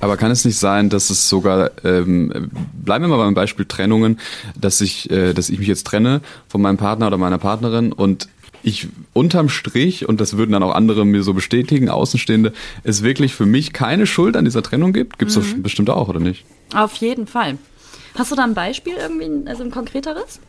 Aber 0.01 0.17
kann 0.17 0.31
es 0.31 0.45
nicht 0.45 0.59
sein, 0.59 0.91
dass 0.91 1.11
es 1.11 1.29
sogar, 1.29 1.71
ähm, 1.85 2.51
bleiben 2.73 3.05
wir 3.05 3.09
mal 3.09 3.17
beim 3.17 3.35
Beispiel 3.35 3.65
Trennungen, 3.65 4.21
dass 4.59 4.81
ich, 4.81 5.11
äh, 5.11 5.33
dass 5.33 5.49
ich 5.49 5.59
mich 5.59 5.69
jetzt 5.69 5.87
trenne 5.87 6.21
von 6.49 6.61
meinem 6.61 6.77
Partner 6.77 7.09
oder 7.09 7.17
meiner 7.17 7.39
Partnerin 7.39 7.93
und 7.93 8.29
ich 8.63 8.89
unterm 9.13 9.49
Strich, 9.49 10.09
und 10.09 10.21
das 10.21 10.37
würden 10.37 10.53
dann 10.53 10.63
auch 10.63 10.75
andere 10.75 11.05
mir 11.05 11.23
so 11.23 11.33
bestätigen, 11.33 11.89
Außenstehende, 11.89 12.53
es 12.83 13.03
wirklich 13.03 13.35
für 13.35 13.47
mich 13.47 13.73
keine 13.73 14.07
Schuld 14.07 14.37
an 14.37 14.45
dieser 14.45 14.63
Trennung 14.63 14.93
gibt? 14.93 15.19
Gibt 15.19 15.31
es 15.31 15.37
mhm. 15.37 15.63
bestimmt 15.63 15.91
auch, 15.91 16.09
oder 16.09 16.21
nicht? 16.21 16.45
Auf 16.75 16.95
jeden 16.97 17.27
Fall. 17.27 17.59
Hast 18.17 18.33
du 18.33 18.37
da 18.37 18.45
ein 18.45 18.55
Beispiel 18.55 18.95
irgendwie, 18.95 19.49
also 19.49 19.63
ein 19.63 19.71
konkreteres? 19.71 20.41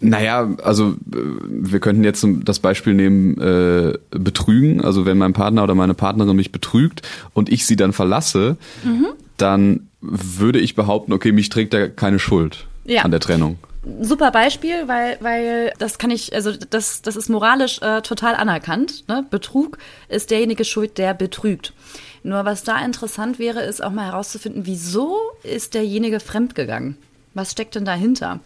Naja, 0.00 0.50
also 0.62 0.96
äh, 1.12 1.16
wir 1.48 1.80
könnten 1.80 2.04
jetzt 2.04 2.26
das 2.44 2.58
Beispiel 2.58 2.94
nehmen, 2.94 3.38
äh, 3.40 3.94
betrügen. 4.10 4.84
Also 4.84 5.06
wenn 5.06 5.18
mein 5.18 5.32
Partner 5.32 5.64
oder 5.64 5.74
meine 5.74 5.94
Partnerin 5.94 6.36
mich 6.36 6.52
betrügt 6.52 7.02
und 7.32 7.50
ich 7.50 7.66
sie 7.66 7.76
dann 7.76 7.92
verlasse, 7.92 8.56
mhm. 8.84 9.06
dann 9.36 9.88
würde 10.00 10.58
ich 10.58 10.74
behaupten, 10.74 11.12
okay, 11.12 11.32
mich 11.32 11.48
trägt 11.48 11.72
da 11.72 11.88
keine 11.88 12.18
Schuld 12.18 12.66
ja. 12.84 13.02
an 13.02 13.10
der 13.10 13.20
Trennung. 13.20 13.58
Super 14.00 14.32
Beispiel, 14.32 14.88
weil, 14.88 15.16
weil 15.20 15.72
das 15.78 15.98
kann 15.98 16.10
ich, 16.10 16.34
also 16.34 16.52
das, 16.70 17.02
das 17.02 17.14
ist 17.14 17.28
moralisch 17.28 17.80
äh, 17.82 18.02
total 18.02 18.34
anerkannt. 18.34 19.04
Ne? 19.08 19.24
Betrug 19.30 19.78
ist 20.08 20.30
derjenige 20.30 20.64
schuld, 20.64 20.98
der 20.98 21.14
betrügt. 21.14 21.72
Nur 22.24 22.44
was 22.44 22.64
da 22.64 22.84
interessant 22.84 23.38
wäre, 23.38 23.62
ist 23.62 23.82
auch 23.82 23.92
mal 23.92 24.06
herauszufinden, 24.06 24.66
wieso 24.66 25.16
ist 25.44 25.74
derjenige 25.74 26.18
fremdgegangen? 26.18 26.96
Was 27.34 27.52
steckt 27.52 27.76
denn 27.76 27.84
dahinter? 27.84 28.40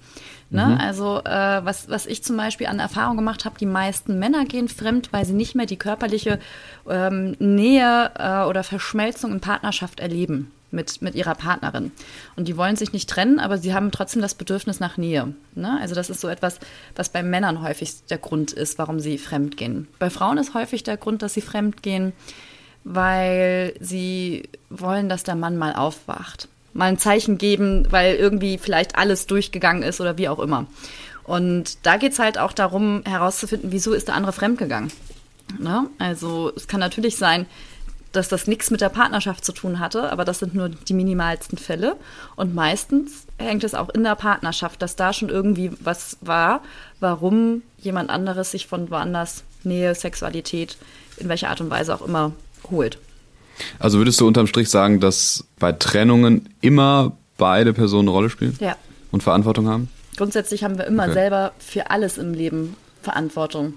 Ne? 0.50 0.66
Mhm. 0.66 0.80
Also 0.80 1.20
äh, 1.24 1.64
was, 1.64 1.88
was 1.88 2.06
ich 2.06 2.24
zum 2.24 2.36
Beispiel 2.36 2.66
an 2.66 2.80
Erfahrung 2.80 3.16
gemacht 3.16 3.44
habe, 3.44 3.58
die 3.58 3.66
meisten 3.66 4.18
Männer 4.18 4.44
gehen 4.44 4.68
fremd, 4.68 5.12
weil 5.12 5.24
sie 5.24 5.32
nicht 5.32 5.54
mehr 5.54 5.66
die 5.66 5.76
körperliche 5.76 6.40
ähm, 6.88 7.36
Nähe 7.38 8.10
äh, 8.18 8.42
oder 8.42 8.64
Verschmelzung 8.64 9.30
in 9.32 9.40
Partnerschaft 9.40 10.00
erleben 10.00 10.50
mit, 10.72 11.02
mit 11.02 11.14
ihrer 11.14 11.36
Partnerin. 11.36 11.92
Und 12.34 12.48
die 12.48 12.56
wollen 12.56 12.74
sich 12.74 12.92
nicht 12.92 13.08
trennen, 13.08 13.38
aber 13.38 13.58
sie 13.58 13.74
haben 13.74 13.92
trotzdem 13.92 14.22
das 14.22 14.34
Bedürfnis 14.34 14.80
nach 14.80 14.96
Nähe. 14.96 15.34
Ne? 15.54 15.78
Also 15.80 15.94
das 15.94 16.10
ist 16.10 16.20
so 16.20 16.26
etwas, 16.26 16.58
was 16.96 17.10
bei 17.10 17.22
Männern 17.22 17.62
häufig 17.62 18.04
der 18.06 18.18
Grund 18.18 18.52
ist, 18.52 18.76
warum 18.78 18.98
sie 18.98 19.18
fremd 19.18 19.56
gehen. 19.56 19.86
Bei 20.00 20.10
Frauen 20.10 20.38
ist 20.38 20.54
häufig 20.54 20.82
der 20.82 20.96
Grund, 20.96 21.22
dass 21.22 21.34
sie 21.34 21.42
fremd 21.42 21.82
gehen, 21.82 22.12
weil 22.82 23.74
sie 23.78 24.48
wollen, 24.68 25.08
dass 25.08 25.22
der 25.22 25.36
Mann 25.36 25.56
mal 25.56 25.74
aufwacht 25.74 26.48
mal 26.72 26.86
ein 26.86 26.98
Zeichen 26.98 27.38
geben, 27.38 27.86
weil 27.90 28.16
irgendwie 28.16 28.58
vielleicht 28.58 28.96
alles 28.96 29.26
durchgegangen 29.26 29.82
ist 29.82 30.00
oder 30.00 30.18
wie 30.18 30.28
auch 30.28 30.38
immer. 30.38 30.66
Und 31.24 31.86
da 31.86 31.96
geht 31.96 32.12
es 32.12 32.18
halt 32.18 32.38
auch 32.38 32.52
darum, 32.52 33.02
herauszufinden, 33.04 33.72
wieso 33.72 33.92
ist 33.92 34.08
der 34.08 34.14
andere 34.14 34.32
fremdgegangen. 34.32 34.90
Ne? 35.58 35.86
Also 35.98 36.52
es 36.56 36.68
kann 36.68 36.80
natürlich 36.80 37.16
sein, 37.16 37.46
dass 38.12 38.28
das 38.28 38.46
nichts 38.46 38.70
mit 38.70 38.80
der 38.80 38.88
Partnerschaft 38.88 39.44
zu 39.44 39.52
tun 39.52 39.78
hatte, 39.78 40.10
aber 40.10 40.24
das 40.24 40.40
sind 40.40 40.54
nur 40.54 40.68
die 40.68 40.94
minimalsten 40.94 41.58
Fälle. 41.58 41.96
Und 42.34 42.54
meistens 42.54 43.26
hängt 43.38 43.62
es 43.62 43.74
auch 43.74 43.88
in 43.90 44.02
der 44.02 44.16
Partnerschaft, 44.16 44.82
dass 44.82 44.96
da 44.96 45.12
schon 45.12 45.28
irgendwie 45.28 45.70
was 45.80 46.16
war, 46.20 46.62
warum 46.98 47.62
jemand 47.78 48.10
anderes 48.10 48.50
sich 48.50 48.66
von 48.66 48.90
woanders 48.90 49.44
Nähe, 49.62 49.94
Sexualität, 49.94 50.76
in 51.18 51.28
welcher 51.28 51.50
Art 51.50 51.60
und 51.60 51.70
Weise 51.70 51.94
auch 51.94 52.02
immer 52.02 52.32
holt. 52.70 52.98
Also 53.78 53.98
würdest 53.98 54.20
du 54.20 54.26
unterm 54.26 54.46
Strich 54.46 54.68
sagen, 54.68 55.00
dass 55.00 55.44
bei 55.58 55.72
Trennungen 55.72 56.48
immer 56.60 57.12
beide 57.36 57.72
Personen 57.72 58.08
eine 58.08 58.16
Rolle 58.16 58.30
spielen? 58.30 58.56
Ja. 58.60 58.76
Und 59.10 59.22
Verantwortung 59.22 59.68
haben? 59.68 59.88
Grundsätzlich 60.16 60.64
haben 60.64 60.78
wir 60.78 60.86
immer 60.86 61.04
okay. 61.04 61.12
selber 61.14 61.52
für 61.58 61.90
alles 61.90 62.18
im 62.18 62.34
Leben 62.34 62.76
Verantwortung, 63.02 63.74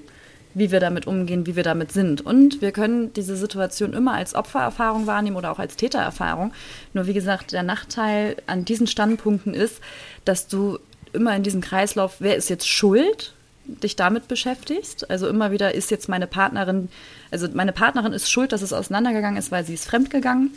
wie 0.54 0.72
wir 0.72 0.80
damit 0.80 1.08
umgehen, 1.08 1.46
wie 1.48 1.56
wir 1.56 1.64
damit 1.64 1.92
sind. 1.92 2.22
Und 2.22 2.62
wir 2.62 2.72
können 2.72 3.14
diese 3.14 3.36
Situation 3.36 3.94
immer 3.94 4.14
als 4.14 4.36
Opfererfahrung 4.36 5.08
wahrnehmen 5.08 5.38
oder 5.38 5.52
auch 5.52 5.60
als 5.60 5.76
Tätererfahrung. 5.76 6.54
Nur 6.94 7.08
wie 7.08 7.14
gesagt, 7.14 7.54
der 7.54 7.64
Nachteil 7.64 8.36
an 8.46 8.66
diesen 8.66 8.88
Standpunkten 8.88 9.54
ist, 9.54 9.80
dass 10.26 10.48
du 10.48 10.80
immer 11.14 11.36
in 11.36 11.44
diesem 11.44 11.62
Kreislauf, 11.62 12.16
wer 12.20 12.36
ist 12.36 12.50
jetzt 12.50 12.68
schuld, 12.68 13.34
dich 13.66 13.96
damit 13.96 14.28
beschäftigst. 14.28 15.10
Also 15.10 15.28
immer 15.28 15.52
wieder 15.52 15.74
ist 15.74 15.92
jetzt 15.92 16.10
meine 16.10 16.28
Partnerin 16.28 16.90
also 17.34 17.48
meine 17.52 17.72
Partnerin 17.72 18.14
ist 18.14 18.30
schuld, 18.30 18.52
dass 18.52 18.62
es 18.62 18.74
auseinandergegangen 18.74 19.38
ist, 19.38 19.52
weil 19.52 19.66
sie 19.66 19.74
ist 19.74 19.86
fremdgegangen. 19.86 20.52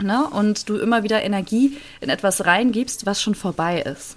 Ne? 0.00 0.24
Und 0.30 0.68
du 0.68 0.76
immer 0.76 1.02
wieder 1.02 1.20
Energie 1.24 1.78
in 2.00 2.10
etwas 2.10 2.46
reingibst, 2.46 3.06
was 3.06 3.20
schon 3.20 3.34
vorbei 3.34 3.82
ist. 3.82 4.16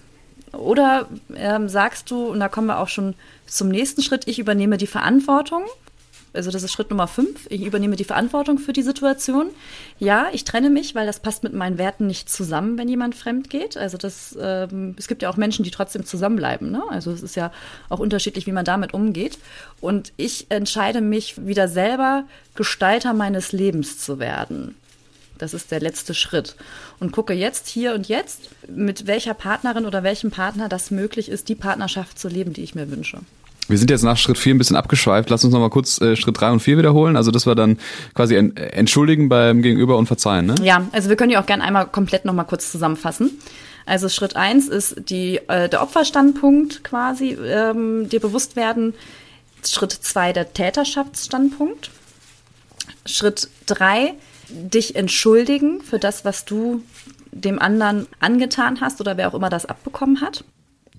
Oder 0.52 1.08
ähm, 1.36 1.68
sagst 1.68 2.12
du, 2.12 2.28
und 2.28 2.40
da 2.40 2.48
kommen 2.48 2.68
wir 2.68 2.78
auch 2.78 2.88
schon 2.88 3.16
zum 3.48 3.70
nächsten 3.70 4.04
Schritt, 4.04 4.28
ich 4.28 4.38
übernehme 4.38 4.78
die 4.78 4.86
Verantwortung 4.86 5.64
also 6.34 6.52
das 6.52 6.64
ist 6.64 6.72
Schritt 6.72 6.90
Nummer 6.90 7.08
fünf. 7.08 7.48
Ich 7.50 7.62
übernehme 7.62 7.96
die 7.96 8.04
Verantwortung 8.04 8.58
für 8.60 8.74
die 8.74 8.82
Situation. 8.82 9.50
Ja, 9.98 10.28
ich 10.32 10.44
trenne 10.44 10.70
mich, 10.70 10.96
weil 10.96 11.08
das 11.08 11.20
passt 11.20 11.44
mit 11.44 11.54
meinen 11.54 11.78
Werten 11.78 12.08
nicht 12.08 12.30
zusammen, 12.30 12.78
wenn 12.78 12.88
jemand 12.88 13.16
fremd 13.16 13.50
geht. 13.50 13.78
Also 13.78 13.98
das, 13.98 14.38
ähm, 14.40 14.96
es 14.98 15.08
gibt 15.08 15.22
ja 15.22 15.30
auch 15.30 15.38
Menschen, 15.38 15.64
die 15.64 15.72
trotzdem 15.72 16.06
zusammenbleiben. 16.06 16.72
Ne? 16.72 16.84
Also 16.90 17.12
es 17.12 17.24
ist 17.24 17.36
ja 17.36 17.52
auch 17.90 18.00
unterschiedlich, 18.00 18.46
wie 18.46 18.52
man 18.52 18.66
damit 18.66 18.94
umgeht. 18.94 19.40
Und 19.82 20.14
ich 20.18 20.48
entscheide 20.50 21.02
mich 21.02 21.46
wieder 21.46 21.68
selber, 21.68 22.26
Gestalter 22.56 23.14
meines 23.14 23.52
Lebens 23.52 24.00
zu 24.00 24.20
werden. 24.20 24.76
Das 25.40 25.54
ist 25.54 25.72
der 25.72 25.80
letzte 25.80 26.14
Schritt. 26.14 26.56
Und 27.00 27.12
gucke 27.12 27.34
jetzt, 27.34 27.68
hier 27.68 27.94
und 27.94 28.08
jetzt, 28.08 28.50
mit 28.68 29.08
welcher 29.08 29.34
Partnerin 29.34 29.86
oder 29.86 30.04
welchem 30.04 30.32
Partner 30.32 30.70
das 30.70 30.92
möglich 30.92 31.30
ist, 31.30 31.50
die 31.50 31.56
Partnerschaft 31.56 32.20
zu 32.20 32.28
leben, 32.28 32.54
die 32.54 32.64
ich 32.64 32.76
mir 32.76 32.92
wünsche. 32.92 33.22
Wir 33.70 33.78
sind 33.78 33.92
jetzt 33.92 34.04
nach 34.04 34.18
Schritt 34.18 34.38
4 34.38 34.56
ein 34.56 34.58
bisschen 34.58 34.76
abgeschweift. 34.76 35.30
Lass 35.30 35.44
uns 35.44 35.54
noch 35.54 35.60
mal 35.60 35.70
kurz 35.70 36.02
äh, 36.02 36.16
Schritt 36.16 36.40
3 36.42 36.52
und 36.52 36.60
4 36.60 36.78
wiederholen. 36.80 37.16
Also 37.16 37.30
das 37.30 37.46
war 37.46 37.56
dann 37.56 37.78
quasi 38.16 38.36
en 38.36 38.58
entschuldigen 38.58 39.30
beim 39.30 39.62
Gegenüber 39.62 39.98
und 39.98 40.08
verzeihen, 40.08 40.48
ne? 40.48 40.56
Ja, 40.64 40.88
also 40.92 41.10
wir 41.10 41.16
können 41.16 41.30
die 41.30 41.38
auch 41.38 41.46
gerne 41.46 41.64
einmal 41.64 41.86
komplett 41.86 42.26
noch 42.26 42.34
mal 42.34 42.46
kurz 42.46 42.72
zusammenfassen. 42.72 43.40
Also 43.86 44.10
Schritt 44.10 44.36
1 44.36 44.68
ist 44.68 45.10
die, 45.10 45.38
äh, 45.48 45.70
der 45.70 45.84
Opferstandpunkt 45.84 46.84
quasi, 46.84 47.32
ähm, 47.32 48.10
dir 48.10 48.20
bewusst 48.20 48.56
werden. 48.56 48.94
Schritt 49.66 49.92
2 49.92 50.34
der 50.34 50.54
Täterschaftsstandpunkt. 50.54 51.92
Schritt 53.06 53.50
3 53.68 54.14
dich 54.50 54.96
entschuldigen 54.96 55.82
für 55.82 56.00
das, 56.00 56.26
was 56.26 56.46
du 56.46 56.82
dem 57.32 57.60
anderen 57.60 58.08
angetan 58.20 58.82
hast 58.82 59.00
oder 59.00 59.16
wer 59.18 59.28
auch 59.28 59.36
immer 59.36 59.50
das 59.50 59.68
abbekommen 59.68 60.22
hat. 60.22 60.44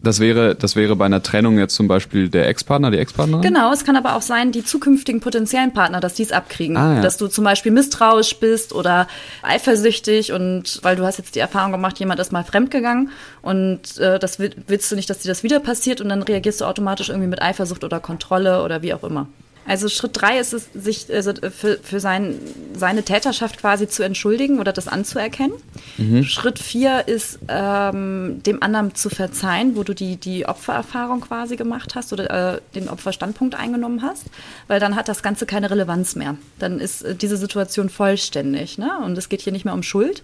Das 0.03 0.19
wäre, 0.19 0.55
das 0.55 0.77
wäre 0.77 0.97
bei 0.97 1.05
einer 1.05 1.23
Trennung 1.23 1.59
jetzt 1.59 1.75
zum 1.75 1.87
Beispiel 1.87 2.31
der 2.31 2.49
Ex-Partner, 2.49 2.91
die 2.91 2.99
Ex-Partnerin? 2.99 3.43
Genau, 3.43 3.71
es 3.71 3.85
kann 3.85 3.97
aber 3.97 4.17
auch 4.17 4.23
sein, 4.23 4.51
die 4.51 4.65
zukünftigen 4.65 5.21
potenziellen 5.21 5.75
Partner, 5.75 6.01
dass 6.01 6.15
die 6.15 6.23
es 6.23 6.33
abkriegen. 6.33 6.77
Ah, 6.79 6.97
ja. 6.97 7.03
Dass 7.03 7.19
du 7.19 7.27
zum 7.27 7.45
Beispiel 7.45 7.71
misstrauisch 7.71 8.37
bist 8.41 8.73
oder 8.73 9.09
eifersüchtig 9.43 10.33
und 10.33 10.81
weil 10.83 10.97
du 10.97 11.05
hast 11.05 11.19
jetzt 11.19 11.35
die 11.35 11.41
Erfahrung 11.41 11.73
gemacht, 11.73 11.99
jemand 11.99 12.19
ist 12.19 12.33
mal 12.33 12.45
fremdgegangen 12.45 13.11
und 13.43 13.99
äh, 13.99 14.19
das 14.19 14.39
willst 14.39 14.91
du 14.91 14.97
nicht, 14.97 15.11
dass 15.11 15.19
dir 15.19 15.29
das 15.29 15.43
wieder 15.43 15.61
passiert 15.61 16.01
und 16.01 16.09
dann 16.09 16.23
reagierst 16.23 16.63
du 16.63 16.65
automatisch 16.65 17.11
irgendwie 17.11 17.29
mit 17.29 17.43
Eifersucht 17.43 17.85
oder 17.85 18.01
Kontrolle 18.01 18.63
oder 18.63 18.81
wie 18.81 18.95
auch 18.95 19.05
immer. 19.05 19.27
Also 19.67 19.89
Schritt 19.89 20.13
drei 20.15 20.39
ist 20.39 20.53
es, 20.53 20.69
sich 20.75 21.13
also 21.13 21.33
für, 21.35 21.79
für 21.83 22.01
sein, 22.01 22.39
seine 22.75 23.03
Täterschaft 23.03 23.59
quasi 23.59 23.89
zu 23.89 24.03
entschuldigen 24.03 24.59
oder 24.59 24.73
das 24.73 24.89
anzuerkennen. 24.89 25.55
Mhm. 25.99 26.25
Schritt 26.25 26.59
vier 26.59 27.07
ist, 27.07 27.39
ähm, 27.49 28.43
dem 28.45 28.63
anderen 28.63 28.95
zu 28.95 29.11
verzeihen, 29.11 29.77
wo 29.77 29.83
du 29.83 29.95
die, 29.95 30.17
die 30.17 30.47
Opfererfahrung 30.47 31.21
quasi 31.21 31.57
gemacht 31.57 31.95
hast 31.95 32.13
oder 32.13 32.55
äh, 32.55 32.61
den 32.75 32.89
Opferstandpunkt 32.89 33.55
eingenommen 33.55 34.03
hast, 34.03 34.27
weil 34.67 34.81
dann 34.81 34.97
hat 34.97 35.09
das 35.09 35.23
Ganze 35.23 35.47
keine 35.47 35.71
Relevanz 35.71 36.17
mehr. 36.17 36.37
Dann 36.59 36.81
ist 36.81 37.03
äh, 37.03 37.15
diese 37.15 37.37
Situation 37.37 37.91
vollständig 37.91 38.79
ne? 38.79 38.91
und 39.05 39.17
es 39.19 39.29
geht 39.29 39.43
hier 39.43 39.53
nicht 39.53 39.65
mehr 39.65 39.75
um 39.75 39.83
Schuld. 39.83 40.23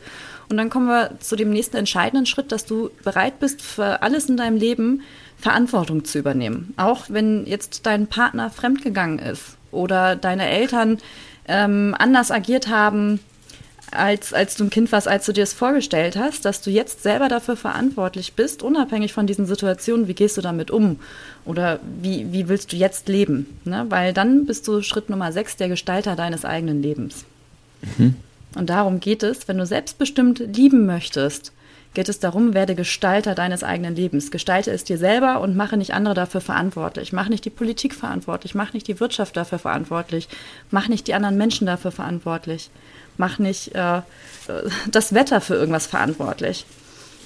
Und 0.48 0.56
dann 0.56 0.70
kommen 0.70 0.86
wir 0.86 1.18
zu 1.20 1.36
dem 1.36 1.50
nächsten 1.50 1.76
entscheidenden 1.76 2.26
Schritt, 2.26 2.52
dass 2.52 2.66
du 2.66 2.90
bereit 3.02 3.40
bist, 3.40 3.62
für 3.62 4.02
alles 4.02 4.28
in 4.28 4.36
deinem 4.36 4.56
Leben 4.56 5.02
Verantwortung 5.38 6.04
zu 6.04 6.18
übernehmen. 6.18 6.74
Auch 6.76 7.06
wenn 7.08 7.46
jetzt 7.46 7.86
dein 7.86 8.06
Partner 8.06 8.50
fremdgegangen 8.50 9.18
ist 9.18 9.56
oder 9.70 10.16
deine 10.16 10.48
Eltern 10.48 10.98
ähm, 11.46 11.94
anders 11.98 12.30
agiert 12.30 12.68
haben, 12.68 13.20
als, 13.92 14.32
als 14.32 14.56
du 14.56 14.64
ein 14.64 14.70
Kind 14.70 14.90
warst, 14.92 15.06
als 15.06 15.26
du 15.26 15.32
dir 15.32 15.44
es 15.44 15.52
vorgestellt 15.52 16.16
hast, 16.16 16.44
dass 16.44 16.60
du 16.60 16.70
jetzt 16.70 17.02
selber 17.02 17.28
dafür 17.28 17.56
verantwortlich 17.56 18.34
bist, 18.34 18.62
unabhängig 18.62 19.12
von 19.12 19.26
diesen 19.26 19.46
Situationen, 19.46 20.08
wie 20.08 20.14
gehst 20.14 20.36
du 20.36 20.40
damit 20.40 20.70
um? 20.70 20.98
Oder 21.44 21.78
wie, 22.02 22.32
wie 22.32 22.48
willst 22.48 22.72
du 22.72 22.76
jetzt 22.76 23.08
leben? 23.08 23.46
Ne? 23.64 23.86
Weil 23.88 24.12
dann 24.12 24.46
bist 24.46 24.66
du 24.66 24.82
Schritt 24.82 25.08
Nummer 25.08 25.32
sechs, 25.32 25.56
der 25.56 25.68
Gestalter 25.68 26.16
deines 26.16 26.44
eigenen 26.44 26.82
Lebens. 26.82 27.24
Mhm. 27.96 28.16
Und 28.56 28.70
darum 28.70 29.00
geht 29.00 29.22
es, 29.22 29.46
wenn 29.48 29.58
du 29.58 29.66
selbstbestimmt 29.66 30.38
lieben 30.38 30.86
möchtest, 30.86 31.52
geht 31.96 32.10
es 32.10 32.18
darum, 32.18 32.52
werde 32.52 32.74
Gestalter 32.74 33.34
deines 33.34 33.64
eigenen 33.64 33.96
Lebens. 33.96 34.30
Gestalte 34.30 34.70
es 34.70 34.84
dir 34.84 34.98
selber 34.98 35.40
und 35.40 35.56
mache 35.56 35.78
nicht 35.78 35.94
andere 35.94 36.12
dafür 36.12 36.42
verantwortlich. 36.42 37.14
Mach 37.14 37.30
nicht 37.30 37.46
die 37.46 37.50
Politik 37.50 37.94
verantwortlich, 37.94 38.54
mach 38.54 38.74
nicht 38.74 38.86
die 38.86 39.00
Wirtschaft 39.00 39.34
dafür 39.34 39.58
verantwortlich, 39.58 40.28
mach 40.70 40.88
nicht 40.88 41.06
die 41.06 41.14
anderen 41.14 41.38
Menschen 41.38 41.66
dafür 41.66 41.92
verantwortlich, 41.92 42.68
mach 43.16 43.38
nicht 43.38 43.74
äh, 43.74 44.02
das 44.90 45.14
Wetter 45.14 45.40
für 45.40 45.54
irgendwas 45.54 45.86
verantwortlich. 45.86 46.66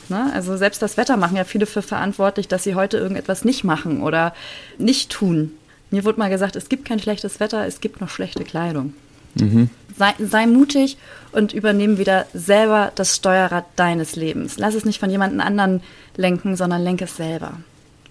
Ne? 0.08 0.30
Also 0.32 0.56
selbst 0.56 0.80
das 0.80 0.96
Wetter 0.96 1.16
machen 1.16 1.36
ja 1.36 1.42
viele 1.42 1.66
für 1.66 1.82
verantwortlich, 1.82 2.46
dass 2.46 2.62
sie 2.62 2.76
heute 2.76 2.96
irgendetwas 2.96 3.44
nicht 3.44 3.64
machen 3.64 4.02
oder 4.02 4.32
nicht 4.78 5.10
tun. 5.10 5.50
Mir 5.90 6.04
wurde 6.04 6.20
mal 6.20 6.30
gesagt, 6.30 6.54
es 6.54 6.68
gibt 6.68 6.84
kein 6.84 7.00
schlechtes 7.00 7.40
Wetter, 7.40 7.66
es 7.66 7.80
gibt 7.80 8.00
noch 8.00 8.08
schlechte 8.08 8.44
Kleidung. 8.44 8.94
Mhm. 9.34 9.70
Sei, 9.96 10.14
sei, 10.18 10.46
mutig 10.46 10.96
und 11.32 11.52
übernimm 11.52 11.98
wieder 11.98 12.26
selber 12.32 12.92
das 12.94 13.16
Steuerrad 13.16 13.66
deines 13.76 14.16
Lebens. 14.16 14.58
Lass 14.58 14.74
es 14.74 14.84
nicht 14.84 14.98
von 14.98 15.10
jemand 15.10 15.38
anderen 15.40 15.82
lenken, 16.16 16.56
sondern 16.56 16.82
lenke 16.82 17.04
es 17.04 17.16
selber. 17.16 17.54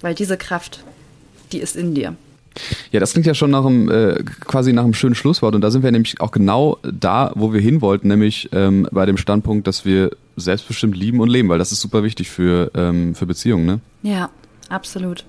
Weil 0.02 0.16
diese 0.16 0.38
Kraft, 0.38 0.84
die 1.52 1.60
ist 1.60 1.76
in 1.76 1.96
dir. 1.96 2.16
Ja, 2.92 3.00
das 3.00 3.14
klingt 3.14 3.26
ja 3.26 3.34
schon 3.34 3.52
nach 3.52 3.66
einem, 3.66 3.90
äh, 3.90 4.24
quasi 4.46 4.74
nach 4.74 4.84
einem 4.84 4.94
schönen 4.94 5.16
Schlusswort. 5.16 5.56
Und 5.56 5.62
da 5.62 5.72
sind 5.72 5.84
wir 5.84 5.92
nämlich 5.92 6.20
auch 6.22 6.32
genau 6.32 6.78
da, 6.84 7.32
wo 7.36 7.54
wir 7.54 7.62
hin 7.62 7.82
wollten, 7.82 8.08
nämlich 8.08 8.50
ähm, 8.52 8.88
bei 8.92 9.06
dem 9.06 9.18
Standpunkt, 9.18 9.68
dass 9.68 9.86
wir 9.86 10.12
selbstbestimmt 10.36 10.96
lieben 10.96 11.20
und 11.20 11.30
leben, 11.30 11.50
weil 11.50 11.60
das 11.60 11.72
ist 11.72 11.82
super 11.82 12.04
wichtig 12.04 12.30
für, 12.30 12.72
ähm, 12.76 13.16
für 13.16 13.26
Beziehungen, 13.26 13.66
ne? 13.66 13.80
Ja, 14.04 14.30
absolut. 14.70 15.26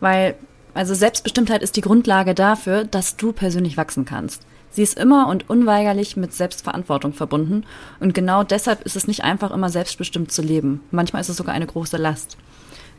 Weil, 0.00 0.34
also 0.74 0.94
Selbstbestimmtheit 0.94 1.62
ist 1.62 1.76
die 1.76 1.80
Grundlage 1.80 2.34
dafür, 2.34 2.84
dass 2.84 3.16
du 3.16 3.32
persönlich 3.32 3.76
wachsen 3.76 4.04
kannst. 4.04 4.42
Sie 4.70 4.82
ist 4.82 4.98
immer 4.98 5.28
und 5.28 5.48
unweigerlich 5.48 6.16
mit 6.16 6.34
Selbstverantwortung 6.34 7.12
verbunden 7.12 7.64
und 8.00 8.14
genau 8.14 8.42
deshalb 8.42 8.82
ist 8.82 8.96
es 8.96 9.08
nicht 9.08 9.24
einfach 9.24 9.50
immer 9.50 9.70
selbstbestimmt 9.70 10.30
zu 10.30 10.42
leben. 10.42 10.80
Manchmal 10.90 11.22
ist 11.22 11.28
es 11.28 11.36
sogar 11.36 11.54
eine 11.54 11.66
große 11.66 11.96
Last. 11.96 12.36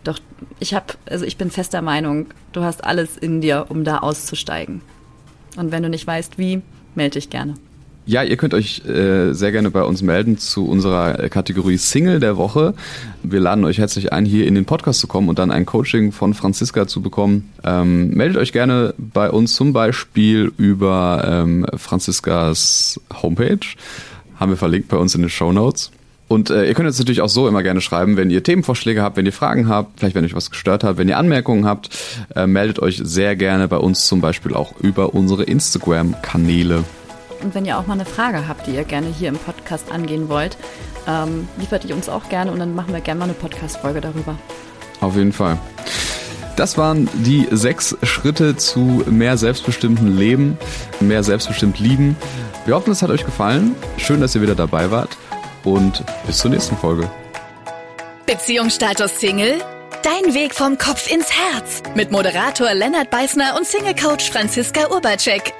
Doch 0.04 0.20
ich 0.60 0.74
habe, 0.74 0.94
also 1.10 1.26
ich 1.26 1.38
bin 1.38 1.52
fester 1.52 1.82
Meinung, 1.82 2.28
du 2.52 2.64
hast 2.64 2.84
alles 2.84 3.18
in 3.18 3.42
dir, 3.42 3.66
um 3.70 3.84
da 3.84 4.00
auszusteigen. 4.00 4.82
Und 5.58 5.72
wenn 5.72 5.84
du 5.84 5.90
nicht 5.90 6.08
weißt 6.08 6.38
wie, 6.38 6.62
melde 6.96 7.20
dich 7.20 7.30
gerne. 7.30 7.56
Ja, 8.08 8.24
ihr 8.24 8.38
könnt 8.38 8.54
euch 8.54 8.84
äh, 8.86 9.34
sehr 9.34 9.52
gerne 9.52 9.70
bei 9.70 9.84
uns 9.84 10.02
melden 10.02 10.38
zu 10.38 10.66
unserer 10.66 11.28
Kategorie 11.28 11.76
Single 11.76 12.22
der 12.22 12.38
Woche. 12.38 12.74
Wir 13.22 13.42
laden 13.42 13.66
euch 13.66 13.80
herzlich 13.80 14.14
ein, 14.14 14.24
hier 14.24 14.48
in 14.48 14.56
den 14.56 14.64
Podcast 14.64 15.02
zu 15.02 15.08
kommen 15.08 15.28
und 15.28 15.40
dann 15.40 15.52
ein 15.52 15.66
Coaching 15.66 16.14
von 16.14 16.34
Franziska 16.34 16.88
zu 16.88 17.02
bekommen. 17.02 17.52
Ähm, 17.66 18.12
meldet 18.12 18.38
euch 18.38 18.54
gerne 18.54 18.94
bei 18.98 19.30
uns 19.30 19.56
zum 19.56 19.74
Beispiel 19.74 20.54
über 20.58 21.22
ähm, 21.28 21.66
Franziskas 21.76 22.98
Homepage. 23.22 23.60
Haben 24.38 24.52
wir 24.54 24.58
verlinkt 24.58 24.88
bei 24.88 24.96
uns 24.96 25.14
in 25.14 25.20
den 25.20 25.30
Show 25.30 25.52
Notes. 25.52 25.92
Und 26.30 26.50
äh, 26.50 26.66
ihr 26.66 26.76
könnt 26.76 26.88
uns 26.88 27.00
natürlich 27.00 27.20
auch 27.20 27.28
so 27.28 27.46
immer 27.46 27.62
gerne 27.62 27.82
schreiben, 27.82 28.16
wenn 28.16 28.30
ihr 28.30 28.42
Themenvorschläge 28.42 29.02
habt, 29.02 29.18
wenn 29.18 29.26
ihr 29.26 29.34
Fragen 29.34 29.68
habt, 29.68 30.00
vielleicht 30.00 30.16
wenn 30.16 30.24
euch 30.24 30.34
was 30.34 30.50
gestört 30.50 30.86
hat, 30.86 30.96
wenn 30.96 31.10
ihr 31.10 31.18
Anmerkungen 31.18 31.66
habt, 31.66 31.90
äh, 32.38 32.48
meldet 32.48 32.80
euch 32.80 33.02
sehr 33.04 33.36
gerne 33.36 33.68
bei 33.68 33.78
uns 33.78 34.08
zum 34.08 34.22
Beispiel 34.22 34.54
auch 34.54 34.80
über 34.80 35.14
unsere 35.14 35.44
Instagram-Kanäle. 35.44 36.86
Und 37.42 37.56
wenn 37.56 37.66
ihr 37.66 37.78
auch 37.78 37.88
mal 37.88 37.94
eine 37.94 38.06
Frage 38.06 38.48
habt, 38.48 38.68
die 38.68 38.72
ihr 38.72 38.84
gerne 38.84 39.08
hier 39.08 39.30
im 39.30 39.38
Podcast 39.38 39.92
angehen 39.92 40.30
wollt, 40.30 40.58
ähm, 41.08 41.48
liefert 41.58 41.86
ihr 41.86 41.96
uns 41.96 42.10
auch 42.10 42.30
gerne 42.30 42.52
und 42.52 42.60
dann 42.60 42.76
machen 42.76 42.94
wir 42.94 43.02
gerne 43.02 43.20
mal 43.20 43.26
eine 43.26 43.34
Podcast-Folge 43.34 44.02
darüber. 44.02 44.38
Auf 45.02 45.16
jeden 45.16 45.34
Fall. 45.34 45.58
Das 46.56 46.78
waren 46.78 47.08
die 47.14 47.48
sechs 47.52 47.96
Schritte 48.02 48.58
zu 48.58 49.04
mehr 49.08 49.38
selbstbestimmten 49.38 50.18
Leben, 50.18 50.58
mehr 51.00 51.24
selbstbestimmt 51.24 51.80
lieben. 51.80 52.18
Wir 52.66 52.76
hoffen, 52.76 52.92
es 52.92 53.04
hat 53.04 53.12
euch 53.12 53.24
gefallen. 53.24 53.76
Schön, 53.98 54.22
dass 54.22 54.34
ihr 54.34 54.42
wieder 54.42 54.56
dabei 54.56 54.90
wart 54.90 55.18
und 55.64 56.04
bis 56.26 56.40
zur 56.40 56.50
nächsten 56.50 56.76
Folge. 56.76 57.10
Beziehungsstatus 58.26 59.20
Single? 59.20 59.62
Dein 60.04 60.34
Weg 60.34 60.56
vom 60.56 60.78
Kopf 60.78 61.12
ins 61.12 61.28
Herz 61.32 61.84
mit 61.96 62.12
Moderator 62.12 62.74
Lennart 62.74 63.10
Beißner 63.10 63.56
und 63.56 63.68
Single 63.68 63.96
Coach 63.96 64.32
Franziska 64.32 64.90
Urbacek. 64.90 65.54